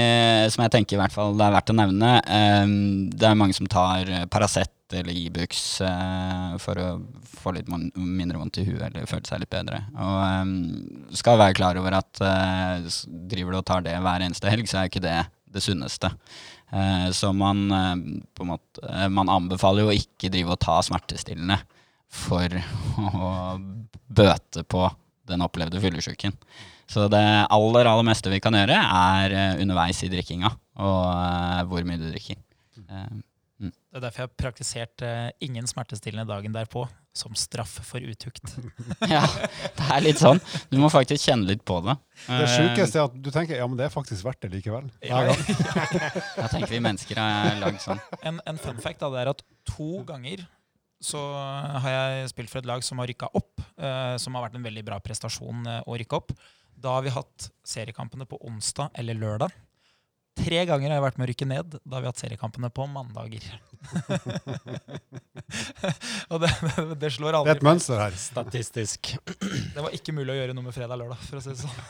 [0.51, 3.55] som jeg tenker i hvert fall det er verdt å nevne um, Det er mange
[3.55, 4.25] som tar eh,
[4.87, 9.41] Paracet eller Ibux eh, for å få litt mindre vondt i huet eller føle seg
[9.41, 9.83] litt bedre.
[9.95, 12.87] Og eh, skal være klar over at eh,
[13.27, 16.11] driver du og tar det hver eneste helg, så er ikke det det sunneste.
[16.71, 17.95] Eh, så man, eh,
[18.33, 21.59] på en måte, man anbefaler jo ikke drive og ta smertestillende
[22.07, 22.47] for
[23.13, 23.57] å
[24.07, 24.87] bøte på
[25.27, 26.35] den opplevde fyllesyken.
[26.87, 27.19] Så det
[27.51, 32.39] aller, aller meste vi kan gjøre, er underveis i drikkinga, og hvor mye du drikker.
[33.59, 36.83] Eh, Det er derfor jeg har praktisert eh, ingen smertestillende dagen derpå,
[37.17, 38.43] som straff for utukt.
[39.09, 39.23] ja,
[39.77, 40.37] det er litt sånn.
[40.69, 41.95] Du må faktisk kjenne litt på det.
[42.27, 44.91] Det Eh, sjukeste er at du tenker ja, men det er faktisk verdt det likevel.
[45.01, 45.33] Ja, ja.
[46.37, 48.01] Da tenker vi mennesker er lagd sånn.
[48.21, 50.45] En, en fun fact da, det er at to ganger
[51.01, 51.19] så
[51.81, 54.63] har jeg spilt for et lag som har rykka opp, eh, som har vært en
[54.65, 56.31] veldig bra prestasjon eh, å rykke opp.
[56.77, 59.53] Da har vi hatt seriekampene på onsdag eller lørdag.
[60.37, 61.67] Tre ganger har jeg vært med å rykke ned.
[61.81, 63.43] Da har vi hatt seriekampene på mandager.
[66.31, 68.13] Og det, det, det slår Det er aldri et mønster her.
[68.19, 68.99] Statistisk.
[69.75, 71.77] Det var ikke mulig å gjøre noe med fredag-lørdag, for å si det sånn.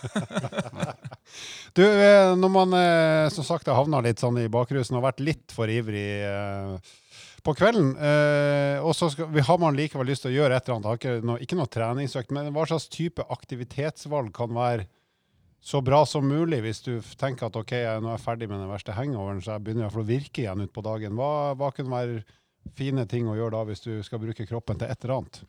[1.75, 5.19] Du, eh, når man eh, som sagt har havna litt sånn i bakrusen og vært
[5.19, 6.77] litt for ivrig eh,
[7.43, 10.77] på kvelden, eh, og så skal, har man likevel lyst til å gjøre et eller
[10.79, 14.87] annet, ikke noe, ikke noe treningsøkt, men hva slags type aktivitetsvalg kan være
[15.67, 18.61] så bra som mulig hvis du tenker at ok, jeg, nå er jeg ferdig med
[18.63, 21.17] den verste hangoveren, så jeg begynner i hvert fall å virke igjen ut på dagen.
[21.19, 22.21] Hva, hva kunne være
[22.77, 25.43] fine ting å gjøre da hvis du skal bruke kroppen til et eller annet?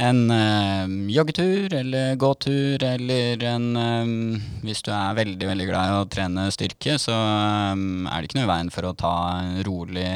[0.00, 5.96] en øh, joggetur eller gåtur eller en øh, Hvis du er veldig veldig glad i
[5.98, 9.58] å trene styrke, så øh, er det ikke noe i veien for å ta en
[9.66, 10.06] rolig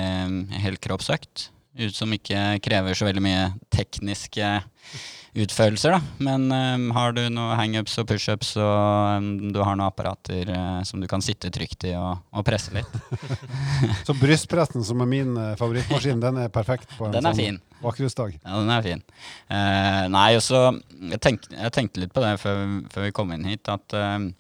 [0.65, 1.51] helkroppsøkt.
[1.75, 4.55] Ut som ikke krever så veldig mye tekniske
[5.35, 6.01] utførelser, da.
[6.23, 10.81] Men um, har du noen hangups og pushups og um, du har noen apparater uh,
[10.87, 12.99] som du kan sitte trygt i og, og presse litt.
[14.07, 17.43] Så brystpressen, som er min uh, favorittmaskin, den er perfekt på en Den er sånn
[17.43, 17.61] fin.
[17.83, 18.39] bakgrunnsdag.
[18.39, 19.05] Ja, den er fin.
[19.51, 22.65] Uh, nei, også jeg, tenk, jeg tenkte litt på det før,
[22.95, 24.31] før vi kom inn hit, at eh,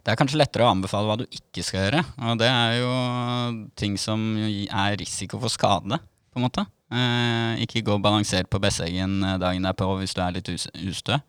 [0.00, 2.02] det er kanskje lettere å anbefale hva du ikke skal gjøre.
[2.24, 2.92] Og det er jo
[3.78, 6.00] ting som er risiko for skade,
[6.32, 6.64] på en måte.
[6.90, 11.20] Eh, ikke gå balansert på Besseggen eh, dagen derpå hvis du er litt ustø.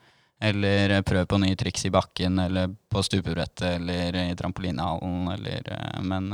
[0.41, 5.70] Eller eh, prøv på nye triks i bakken, eller på stupebrettet, eller i trampolinehallen, eller
[6.01, 6.34] Men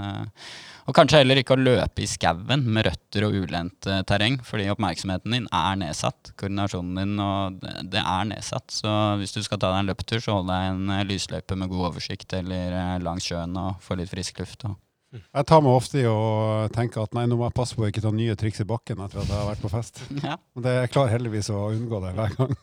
[0.87, 5.33] og kanskje heller ikke å løpe i skauen med røtter og ulendt terreng, fordi oppmerksomheten
[5.35, 6.31] din er nedsatt.
[6.39, 8.71] Koordinasjonen din og det, er nedsatt.
[8.71, 11.89] Så hvis du skal ta deg en løpetur, så hold deg en lysløype med god
[11.89, 14.63] oversikt, eller langs sjøen og få litt frisk luft.
[14.63, 14.79] Og.
[15.15, 17.91] Jeg tar meg ofte i å tenke at nei, nå må jeg passe på å
[17.91, 20.01] ikke ta nye triks i bakken etter at jeg har vært på fest.
[20.27, 20.35] Ja.
[20.59, 22.57] Det jeg klarer heldigvis å unngå det hver gang.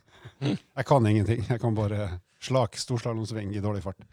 [0.44, 1.46] Jeg kan ingenting.
[1.48, 2.10] Jeg kan bare
[2.44, 4.04] slak storslalåmsving i dårlig fart.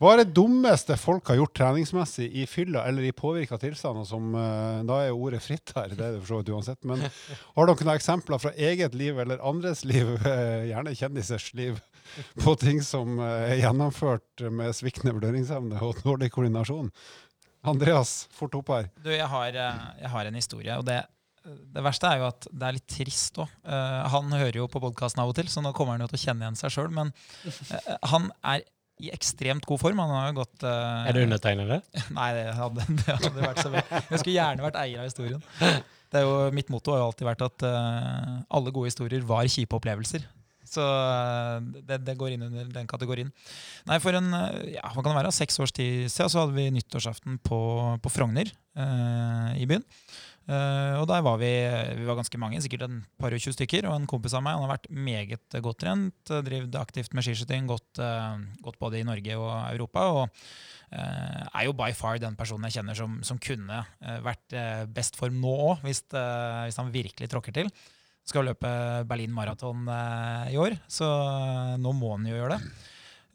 [0.00, 4.02] Hva er det dummeste folk har gjort treningsmessig i fylla eller i påvirka tilstand?
[4.08, 6.80] Som, eh, da er jo ordet fritt her, det er det for så vidt uansett.
[6.88, 10.16] Men har dere noen eksempler fra eget liv eller andres liv,
[10.70, 11.78] gjerne kjendisers liv,
[12.42, 16.90] på ting som eh, er gjennomført med sviktende vurderingsevne og dårlig koordinasjon?
[17.72, 18.90] Andreas, fort opp her.
[19.00, 21.00] Du, jeg har, eh, jeg har en historie, og det,
[21.44, 23.50] det verste er jo at det er litt trist òg.
[24.14, 26.24] han hører jo på podkasten av og til, så nå kommer han jo til å
[26.28, 26.92] kjenne igjen seg sjøl.
[26.94, 27.10] Men
[27.44, 28.64] uh, han er
[29.02, 30.00] i ekstremt god form.
[30.00, 31.80] Han har jo gått uh, Er det undertegnede?
[32.18, 33.82] Nei, det hadde, det hadde vært så bra.
[33.90, 35.42] Jeg skulle gjerne vært eier av historien.
[36.14, 39.48] Det er jo, mitt motto har jo alltid vært at eh, alle gode historier var
[39.50, 40.22] kjipe opplevelser.
[40.74, 43.32] Så eh, det, det går inn under den kategorien.
[43.88, 46.58] Nei, For en eh, ja, hva kan det være, seks års tid siden så hadde
[46.58, 47.60] vi nyttårsaften på,
[48.02, 49.86] på Frogner eh, i byen.
[50.44, 51.50] Eh, og der var vi,
[51.96, 53.88] vi var ganske mange, sikkert en par og tjue stykker.
[53.88, 57.24] Og en kompis av meg han har vært meget godt trent, eh, drevet aktivt med
[57.26, 60.08] skiskyting, gått, eh, gått både i Norge og Europa.
[60.12, 60.46] og
[60.94, 63.80] er jo by far den personen jeg kjenner som, som kunne
[64.22, 64.54] vært
[64.94, 67.70] best form nå òg, hvis, hvis han virkelig tråkker til.
[68.24, 68.68] Skal løpe
[69.08, 72.74] Berlin Marathon eh, i år, så eh, nå må han jo gjøre det.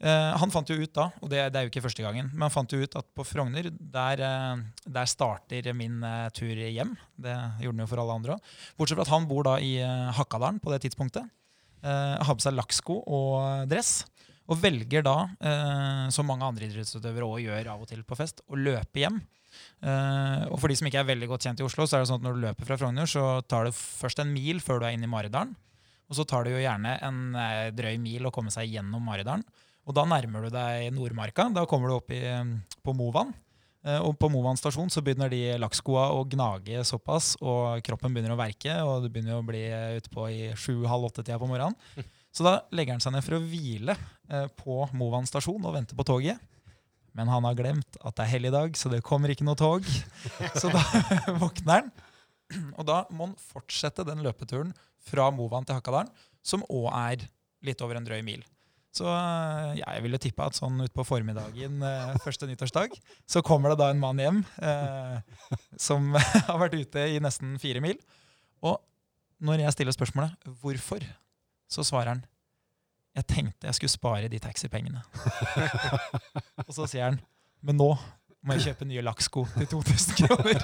[0.00, 2.46] Eh, han fant jo ut da, og det, det er jo ikke første gangen, men
[2.48, 4.24] han fant jo ut at på Frogner, der,
[4.82, 6.02] der starter min
[6.34, 6.96] tur hjem.
[7.14, 8.54] Det gjorde han jo for alle andre òg.
[8.80, 9.76] Bortsett fra at han bor da i
[10.16, 11.28] Hakadalen på det tidspunktet.
[11.80, 14.00] Har på seg lakksko og dress.
[14.50, 15.14] Og velger da,
[16.10, 19.20] som mange andre idrettsutøvere også gjør av og til på fest, å løpe hjem.
[19.80, 22.10] Eh, og for de som ikke er veldig godt kjent i Oslo, så er det
[22.10, 24.88] sånn at når du løper fra Frogner, så tar det først en mil før du
[24.88, 25.54] er inne i Maridalen.
[26.10, 29.44] Og så tar det jo gjerne en eh, drøy mil å komme seg gjennom Maridalen.
[29.88, 31.48] Og da nærmer du deg Nordmarka.
[31.54, 33.32] Da kommer du opp i, eh, på Movan.
[34.04, 38.36] Og på Movan stasjon så begynner de lakkskoa å gnage såpass, og kroppen begynner å
[38.36, 41.72] verke, og du begynner å bli ute utpå i sju-halv åtte-tida på morgenen.
[42.36, 43.96] Så da legger han seg ned for å hvile
[44.60, 46.44] på Movan stasjon og vente på toget.
[47.16, 49.86] Men han har glemt at det er helligdag, så det kommer ikke noe tog.
[50.60, 50.82] Så da
[51.42, 51.90] våkner han.
[52.76, 54.72] Og da må han fortsette den løpeturen
[55.06, 56.10] fra Movan til Hakadalen,
[56.42, 57.28] som òg er
[57.66, 58.42] litt over en drøy mil.
[58.94, 63.72] Så eh, ja, jeg ville tippe at sånn utpå formiddagen eh, første nyttårsdag, så kommer
[63.72, 65.20] det da en mann hjem eh,
[65.78, 66.10] som
[66.48, 68.00] har vært ute i nesten fire mil.
[68.66, 68.80] Og
[69.46, 71.06] når jeg stiller spørsmålet 'hvorfor',
[71.70, 72.24] så svarer han
[73.16, 75.02] 'jeg tenkte jeg skulle spare de taxipengene'.
[76.68, 77.20] Og så sier han
[77.62, 77.90] 'men nå
[78.40, 80.60] må jeg kjøpe nye lakksko til 2000 kroner'.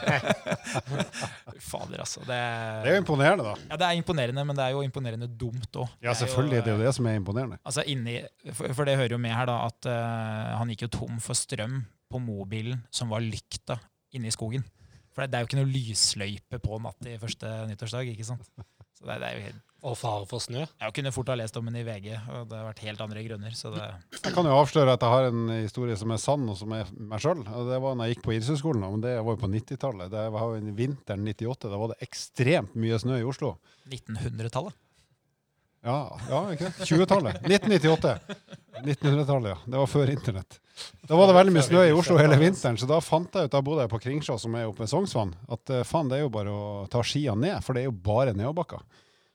[1.70, 2.20] Fader, altså.
[2.20, 3.54] Det, Det er jo imponerende, da.
[3.70, 5.90] ja, det er imponerende, men det er jo imponerende dumt òg.
[6.02, 6.62] Ja, selvfølgelig.
[6.64, 7.58] Det er jo det som er imponerende.
[7.64, 8.20] Altså inni,
[8.52, 11.36] for, for det hører jo med her da at uh, han gikk jo tom for
[11.36, 13.76] strøm på mobilen som var lykta
[14.16, 14.64] inne i skogen.
[15.12, 18.08] For det, det er jo ikke noe lysløype på natt i første nyttårsdag.
[18.12, 18.48] ikke sant?
[18.96, 20.64] Så det, det er jo helt, Og fare for snø.
[20.66, 23.22] Jeg kunne fort ha lest om den i VG, og det har vært helt andre
[23.22, 23.52] grunner.
[23.54, 23.84] så det...
[24.16, 26.90] Jeg kan jo avsløre at jeg har en historie som er sann, og som er
[26.96, 27.44] meg sjøl.
[27.44, 30.10] Det var når jeg gikk på idrettshøyskolen, men det var jo på 90-tallet.
[30.10, 31.70] Det var jo i vinteren 98.
[31.70, 33.54] Da var det ekstremt mye snø i Oslo.
[33.92, 34.74] 1900-tallet.
[35.86, 36.90] Ja, ja ikke det?
[36.90, 37.40] 20-tallet.
[37.46, 38.18] 1998.
[38.82, 39.58] 1900-tallet, ja.
[39.64, 40.58] Det var før internett.
[41.06, 43.54] Da var det veldig mye snø i Oslo hele vinteren, så da fant jeg ut,
[43.54, 46.26] da bodde jeg på Kringsjå, som er oppe ved Sognsvann, at eh, faen, det er
[46.26, 48.82] jo bare å ta skia ned, for det er jo bare nedoverbakker.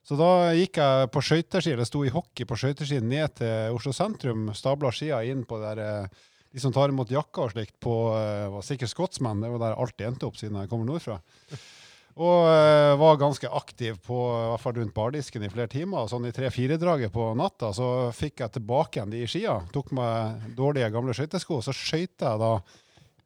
[0.08, 3.94] Så da gikk jeg på skøyteski, eller sto i hockey på skøyteski ned til Oslo
[3.94, 7.94] sentrum, stabla skia inn på der eh, de som tar imot jakka og slikt på
[8.18, 9.44] eh, var sikkert skotsmenn.
[9.44, 11.20] det var der alltid endte opp siden jeg kommer nordfra.
[12.20, 16.10] Og eh, var ganske aktiv på, i hvert fall rundt bardisken i flere timer.
[16.12, 19.60] Sånn i tre-fire-draget på natta så fikk jeg tilbake igjen de skia.
[19.72, 22.56] Tok meg dårlige gamle skøytesko, så skøyta jeg da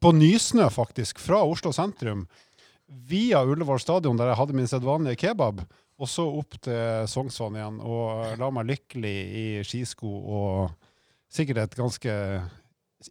[0.03, 2.27] på nysnø, faktisk, fra Oslo sentrum
[2.85, 5.63] via Ullevål stadion, der jeg hadde min sedvanlige kebab,
[5.95, 10.87] og så opp til Sognsvann igjen og la meg lykkelig i skisko og
[11.31, 12.15] sikkert et ganske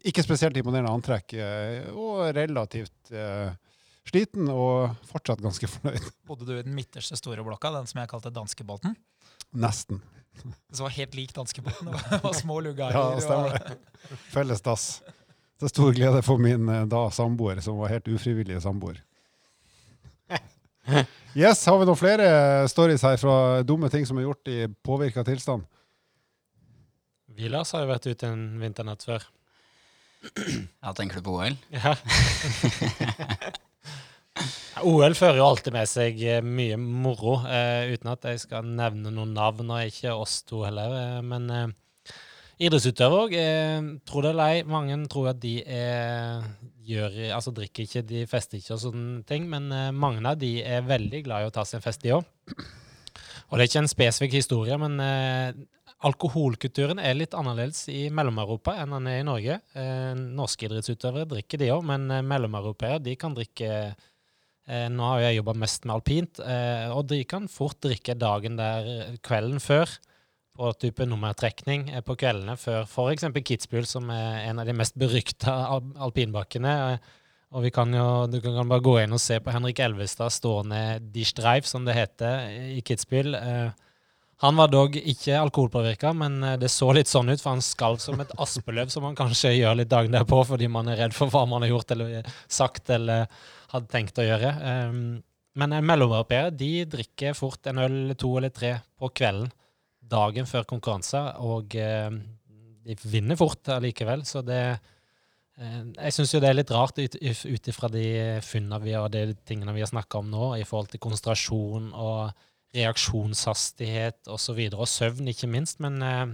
[0.03, 3.53] ikke spesielt imponerende antrekk, eh, og relativt eh,
[4.09, 6.09] sliten og fortsatt ganske fornøyd.
[6.27, 8.97] Bodde du i den midterste store blokka, den som jeg kalte danskebåten?
[9.55, 10.01] Nesten.
[10.75, 11.93] Så var helt lik danskebåten.
[12.11, 12.97] Det var små lugarer.
[12.97, 14.17] Ja, stemmer det.
[14.33, 14.89] Felles dass.
[15.61, 18.99] Til stor glede for min eh, da samboer, som var helt ufrivillig samboer.
[21.35, 22.27] Yes, Har vi noen flere
[22.71, 25.65] stories her fra dumme ting som er gjort i påvirka tilstand?
[27.35, 29.25] Vilas har jo vært ute en vinternatt før.
[30.85, 31.57] Ja, tenker du på OL?
[31.75, 31.95] Ja.
[34.85, 39.11] OL fører jo alltid med seg eh, mye moro, eh, uten at jeg skal nevne
[39.15, 40.91] noen navn, og ikke oss to heller.
[40.99, 41.69] Eh, men eh,
[42.61, 46.45] idrettsutøvere òg, eh, tro det eller ei, mange tror at de er,
[46.87, 50.57] gjør, altså drikker ikke, de fester ikke og sånne ting, men eh, mange av de
[50.63, 52.27] er veldig glad i å ta seg en fest, de òg.
[53.49, 55.53] Og det er ikke en spesifikk historie, men eh,
[56.05, 59.59] alkoholkulturen er litt annerledes i Mellom-Europa enn den er i Norge.
[59.77, 65.39] Eh, norske idrettsutøvere drikker de òg, men eh, mellomeuropeere kan drikke eh, Nå har jeg
[65.39, 69.91] jobba mest med alpint, eh, og de kan fort drikke dagen der eh, kvelden før.
[70.55, 73.27] På type nummertrekning eh, på kveldene før f.eks.
[73.43, 75.55] Kitzbühel, som er en av de mest berykta
[76.05, 76.75] alpinbakkene.
[76.93, 77.15] Eh,
[77.55, 81.01] og vi kan jo, Du kan bare gå inn og se på Henrik Elvestad stående
[81.11, 83.35] Die Streif, som det heter, i Kitzbühel.
[83.35, 83.83] Eh,
[84.43, 88.19] han var dog ikke alkoholpåvirka, men det så litt sånn ut, for han skalv som
[88.19, 91.45] et aspeløv, som man kanskje gjør litt dagen derpå fordi man er redd for hva
[91.47, 93.31] man har gjort eller sagt eller
[93.71, 94.51] hadde tenkt å gjøre.
[95.55, 99.53] Men en mellomeuropeere de drikker fort en øl to eller tre på kvelden
[100.09, 102.11] dagen før konkurranse, og eh,
[102.85, 104.25] de vinner fort allikevel.
[104.27, 108.07] Så det eh, Jeg syns jo det er litt rart ut ifra de
[108.45, 112.45] funnene vi og de tingene vi har snakka om nå, i forhold til konsentrasjon og
[112.75, 115.81] reaksjonshastighet osv., og, så videre, og søvn ikke minst.
[115.83, 116.25] Men eh,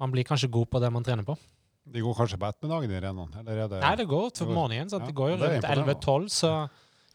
[0.00, 1.36] man blir kanskje god på det man trener på.
[1.84, 3.42] De går kanskje på ettermiddagen, de rennene?
[3.42, 4.90] Eller er det Nei, det går til det morgenen.
[4.90, 6.52] Så ja, det går jo rundt 11-12, så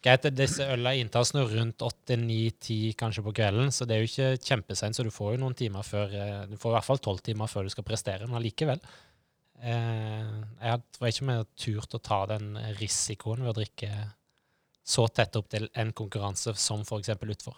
[0.04, 4.10] greit, det- disse øla inntas nå rundt 8-9-10 kanskje på kvelden, så det er jo
[4.10, 6.98] ikke kjempeseint, så du får jo noen timer før eh, Du får i hvert fall
[6.98, 8.80] 12 timer før du skal prestere, men allikevel.
[9.60, 10.30] Eh,
[10.64, 12.46] jeg tror ikke ikke har turt å ta den
[12.80, 13.90] risikoen ved å drikke
[14.90, 17.10] så tett opp til en konkurranse som f.eks.
[17.20, 17.54] utfor.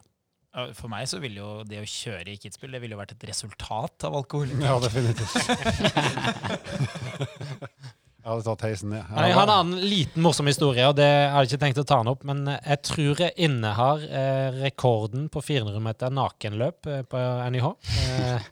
[0.77, 3.25] For meg så ville jo det å kjøre i Kitzbühel det ville jo vært et
[3.31, 4.51] resultat av alkohol.
[4.61, 5.33] Ja, definitivt.
[8.23, 9.03] jeg hadde tatt heisen ned.
[9.03, 9.23] Ja.
[9.27, 11.99] jeg har en annen liten morsom historie, og det har jeg ikke tenkt å ta
[12.05, 12.23] den opp.
[12.29, 17.67] Men jeg tror jeg innehar eh, rekorden på 400 meter nakenløp eh, på NIH.
[18.05, 18.47] Eh,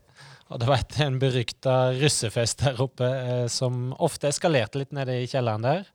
[0.51, 5.21] og det var et, en berykta russefest der oppe eh, som ofte eskalerte litt nede
[5.23, 5.87] i kjelleren der.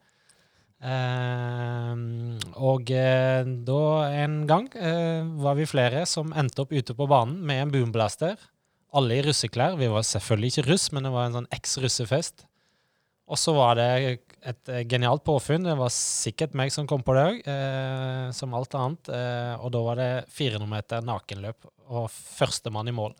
[0.80, 1.93] Eh,
[2.55, 3.84] og eh, da
[4.23, 4.71] en gang
[5.43, 8.39] var vi flere som endte opp ute på banen med en boomblaster.
[8.95, 9.76] Alle i russeklær.
[9.76, 12.47] Vi var selvfølgelig ikke russ, men det var en sånn eks-russefest.
[13.26, 13.89] Og så var det
[14.45, 15.65] et eh, genialt påfunn.
[15.65, 19.09] Det var sikkert meg som kom på det òg, eh, som alt annet.
[19.09, 23.15] Eh, og da var det 400 meter nakenløp og førstemann i mål.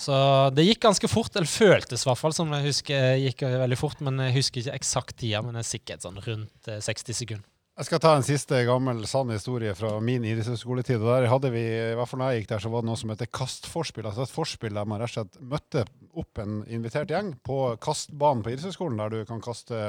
[0.00, 0.16] Så
[0.56, 4.00] det gikk ganske fort, eller føltes i hvert fall som jeg husker gikk veldig fort.
[4.04, 7.48] Men jeg husker ikke eksakt tida, men det er sikkert sånn rundt eh, 60 sekunder.
[7.80, 11.00] Jeg skal ta en siste gammel sann historie fra min idrettshøyskoletid.
[11.00, 13.12] Der hadde vi, i hvert fall når jeg gikk der, så var det noe som
[13.14, 14.04] heter kastforspill.
[14.10, 15.86] Altså et forspill der man rett og slett møtte
[16.20, 19.80] opp en invitert gjeng på kastbanen på idrettshøyskolen, der du kan kaste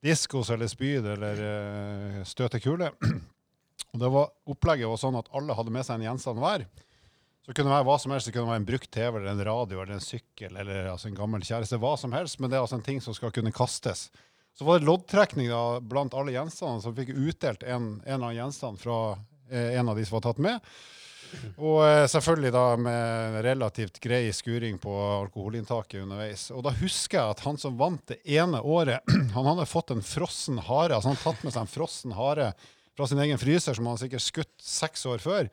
[0.00, 2.88] diskos eller spyd eller eh, støte kule.
[3.92, 6.64] Og det var Opplegget var sånn at alle hadde med seg en gjenstand hver.
[7.44, 8.32] Så kunne det være hva som helst.
[8.32, 11.20] Det kunne være en brukt TV eller en radio eller en sykkel eller altså en
[11.20, 11.76] gammel kjæreste.
[11.76, 14.08] Hva som helst, men det er altså en ting som skal kunne kastes.
[14.58, 18.40] Så var det loddtrekning da, blant alle gjenstandene, som fikk utdelt en, en eller annen
[18.40, 18.98] gjenstand fra
[19.50, 20.72] eh, en av de som var tatt med.
[21.56, 24.92] Og eh, selvfølgelig da med relativt grei skuring på
[25.22, 26.50] alkoholinntaket underveis.
[26.52, 29.00] Og da husker jeg at han som vant det ene året,
[29.36, 30.96] han hadde fått en frossen hare.
[30.96, 32.52] altså Han hadde tatt med seg en frossen hare
[32.92, 35.48] fra sin egen fryser, som han sikkert skutt seks år før.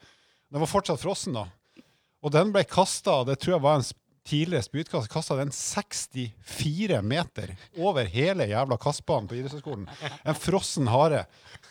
[0.50, 1.47] Den var fortsatt frossen da.
[2.20, 3.89] Og den ble kasta, det tror jeg var en
[4.30, 9.88] tidligere spydkast kasta den 64 meter over hele jævla kastbanen på idrettshøyskolen.
[10.24, 11.26] En frossen hare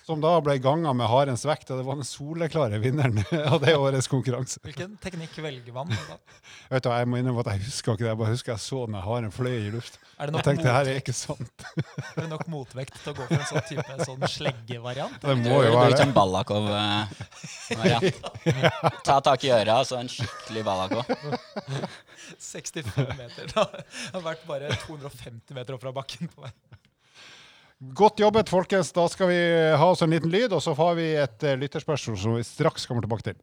[0.08, 3.18] som da ble ganga med harens vekt, og det var den soleklare vinneren
[3.52, 4.56] av det årets konkurranse.
[4.64, 5.88] Hvilken teknikk velger man?
[5.92, 6.16] da?
[6.72, 8.78] Vet du, Jeg må innrømme at jeg husker ikke det, jeg bare husker jeg så
[8.88, 9.98] den haren fløy i luft.
[10.16, 11.56] Er det Jeg tenkte det her er ikke sant.
[12.16, 15.20] er det nok motvekt til å gå for en sånn type sånn sleggevariant?
[15.22, 16.02] Det må jo være det.
[16.06, 18.08] en Ballakov-variant.
[19.08, 21.04] Ta tak i øra, så en skikkelig Ballakov.
[22.48, 23.48] 65 meter.
[23.52, 26.52] Det har vært bare 250 meter opp fra bakken på vei.
[27.78, 28.90] Godt jobbet, folkens.
[28.94, 29.42] Da skal vi
[29.78, 32.88] ha oss en liten lyd, og så har vi et uh, lytterspørsmål som vi straks
[32.90, 33.38] kommer tilbake til.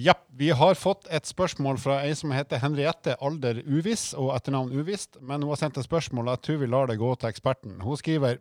[0.00, 4.70] Ja, vi har fått et spørsmål fra ei som heter Henriette Alder Uviss, og etternavn
[4.70, 7.26] uvisst, men hun har sendt et spørsmål, og jeg tror vi lar det gå til
[7.32, 7.72] eksperten.
[7.82, 8.36] Hun skriver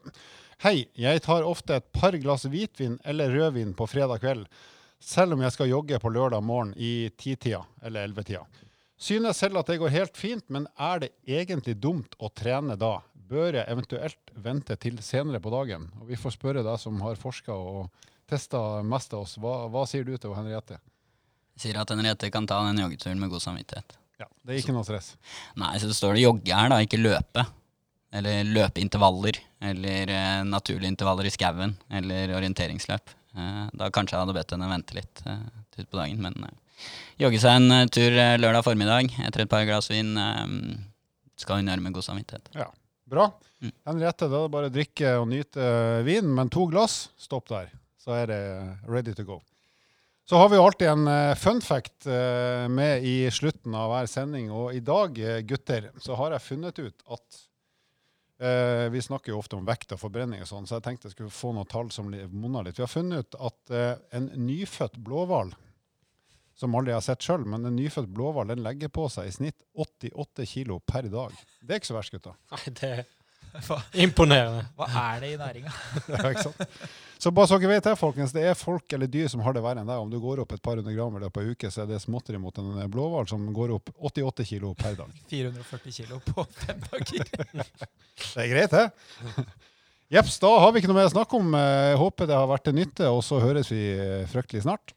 [0.62, 4.44] Hei, jeg tar ofte et par glass hvitvin eller rødvin på fredag kveld,
[5.02, 8.44] selv om jeg skal jogge på lørdag morgen i titida eller ellevetida.
[8.94, 13.00] Synes selv at det går helt fint, men er det egentlig dumt å trene da?
[13.32, 15.90] Bør jeg eventuelt vente til senere på dagen?
[16.04, 19.40] Og vi får spørre deg som har forska og testa mest av oss.
[19.42, 20.78] Hva, hva sier du til Henriette?
[21.58, 23.96] Sier at Henriette kan ta den joggeturen med god samvittighet.
[24.22, 25.12] Ja, Det er ikke noe stress.
[25.58, 27.46] Nei, så det står det jogge her, da, ikke løpe.
[28.18, 29.40] Eller løpeintervaller.
[29.62, 31.76] Eller eh, naturlige intervaller i skauen.
[31.90, 33.14] Eller orienteringsløp.
[33.38, 35.44] Eh, da kanskje jeg hadde bedt henne vente litt eh,
[35.78, 36.22] ut på dagen.
[36.24, 36.86] Men eh,
[37.26, 40.46] jogge seg en eh, tur eh, lørdag formiddag etter et par glass vin eh,
[41.38, 42.54] skal hun gjøre med god samvittighet.
[42.58, 42.70] Ja,
[43.08, 43.30] Bra.
[43.64, 43.72] Mm.
[43.88, 47.48] Henriette, da er det bare å drikke og nyte eh, vin, men to glass, stopp
[47.50, 47.70] der.
[48.04, 48.42] Så er det
[48.88, 49.38] ready to go.
[50.30, 54.10] Så har vi jo alltid en eh, fun fact eh, med i slutten av hver
[54.12, 54.50] sending.
[54.52, 57.38] Og i dag, eh, gutter, så har jeg funnet ut at
[58.44, 61.16] eh, Vi snakker jo ofte om vekt og forbrenning og sånn, så jeg tenkte jeg
[61.16, 62.76] skulle få noen tall som monner litt.
[62.76, 65.56] Vi har funnet ut at eh, en nyfødt blåhval,
[66.60, 69.64] som aldri har sett sjøl, men en nyfødt blåhval den legger på seg i snitt
[69.80, 71.40] 88 kilo per dag.
[71.64, 72.36] Det er ikke så verst, gutta.
[72.52, 74.68] Nei, det er imponerende.
[74.76, 75.72] hva er det i næringa?
[76.12, 76.82] Ja, ikke sant?
[77.18, 79.64] Så bare så dere vet det, folkens, det er folk eller dyr som har det
[79.66, 79.98] verre enn deg.
[80.04, 81.88] Om du går opp et par hundre gram i løpet av en uke, så er
[81.90, 85.16] det småtteri mot en blåhval som går opp 88 kilo per dag.
[85.32, 87.32] 440 kilo på fem dager.
[88.34, 89.46] Det er greit, det.
[90.14, 91.50] Jepps, da har vi ikke noe mer å snakke om.
[91.58, 94.94] Eh, Jeg håper det har vært til nytte, og så høres vi eh, fryktelig snart.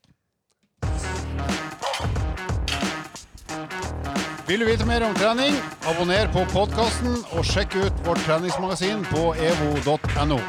[4.50, 5.54] Vil du vite mer om trening,
[5.86, 10.40] abonner på podkasten og sjekk ut vårt treningsmagasin på evo.no.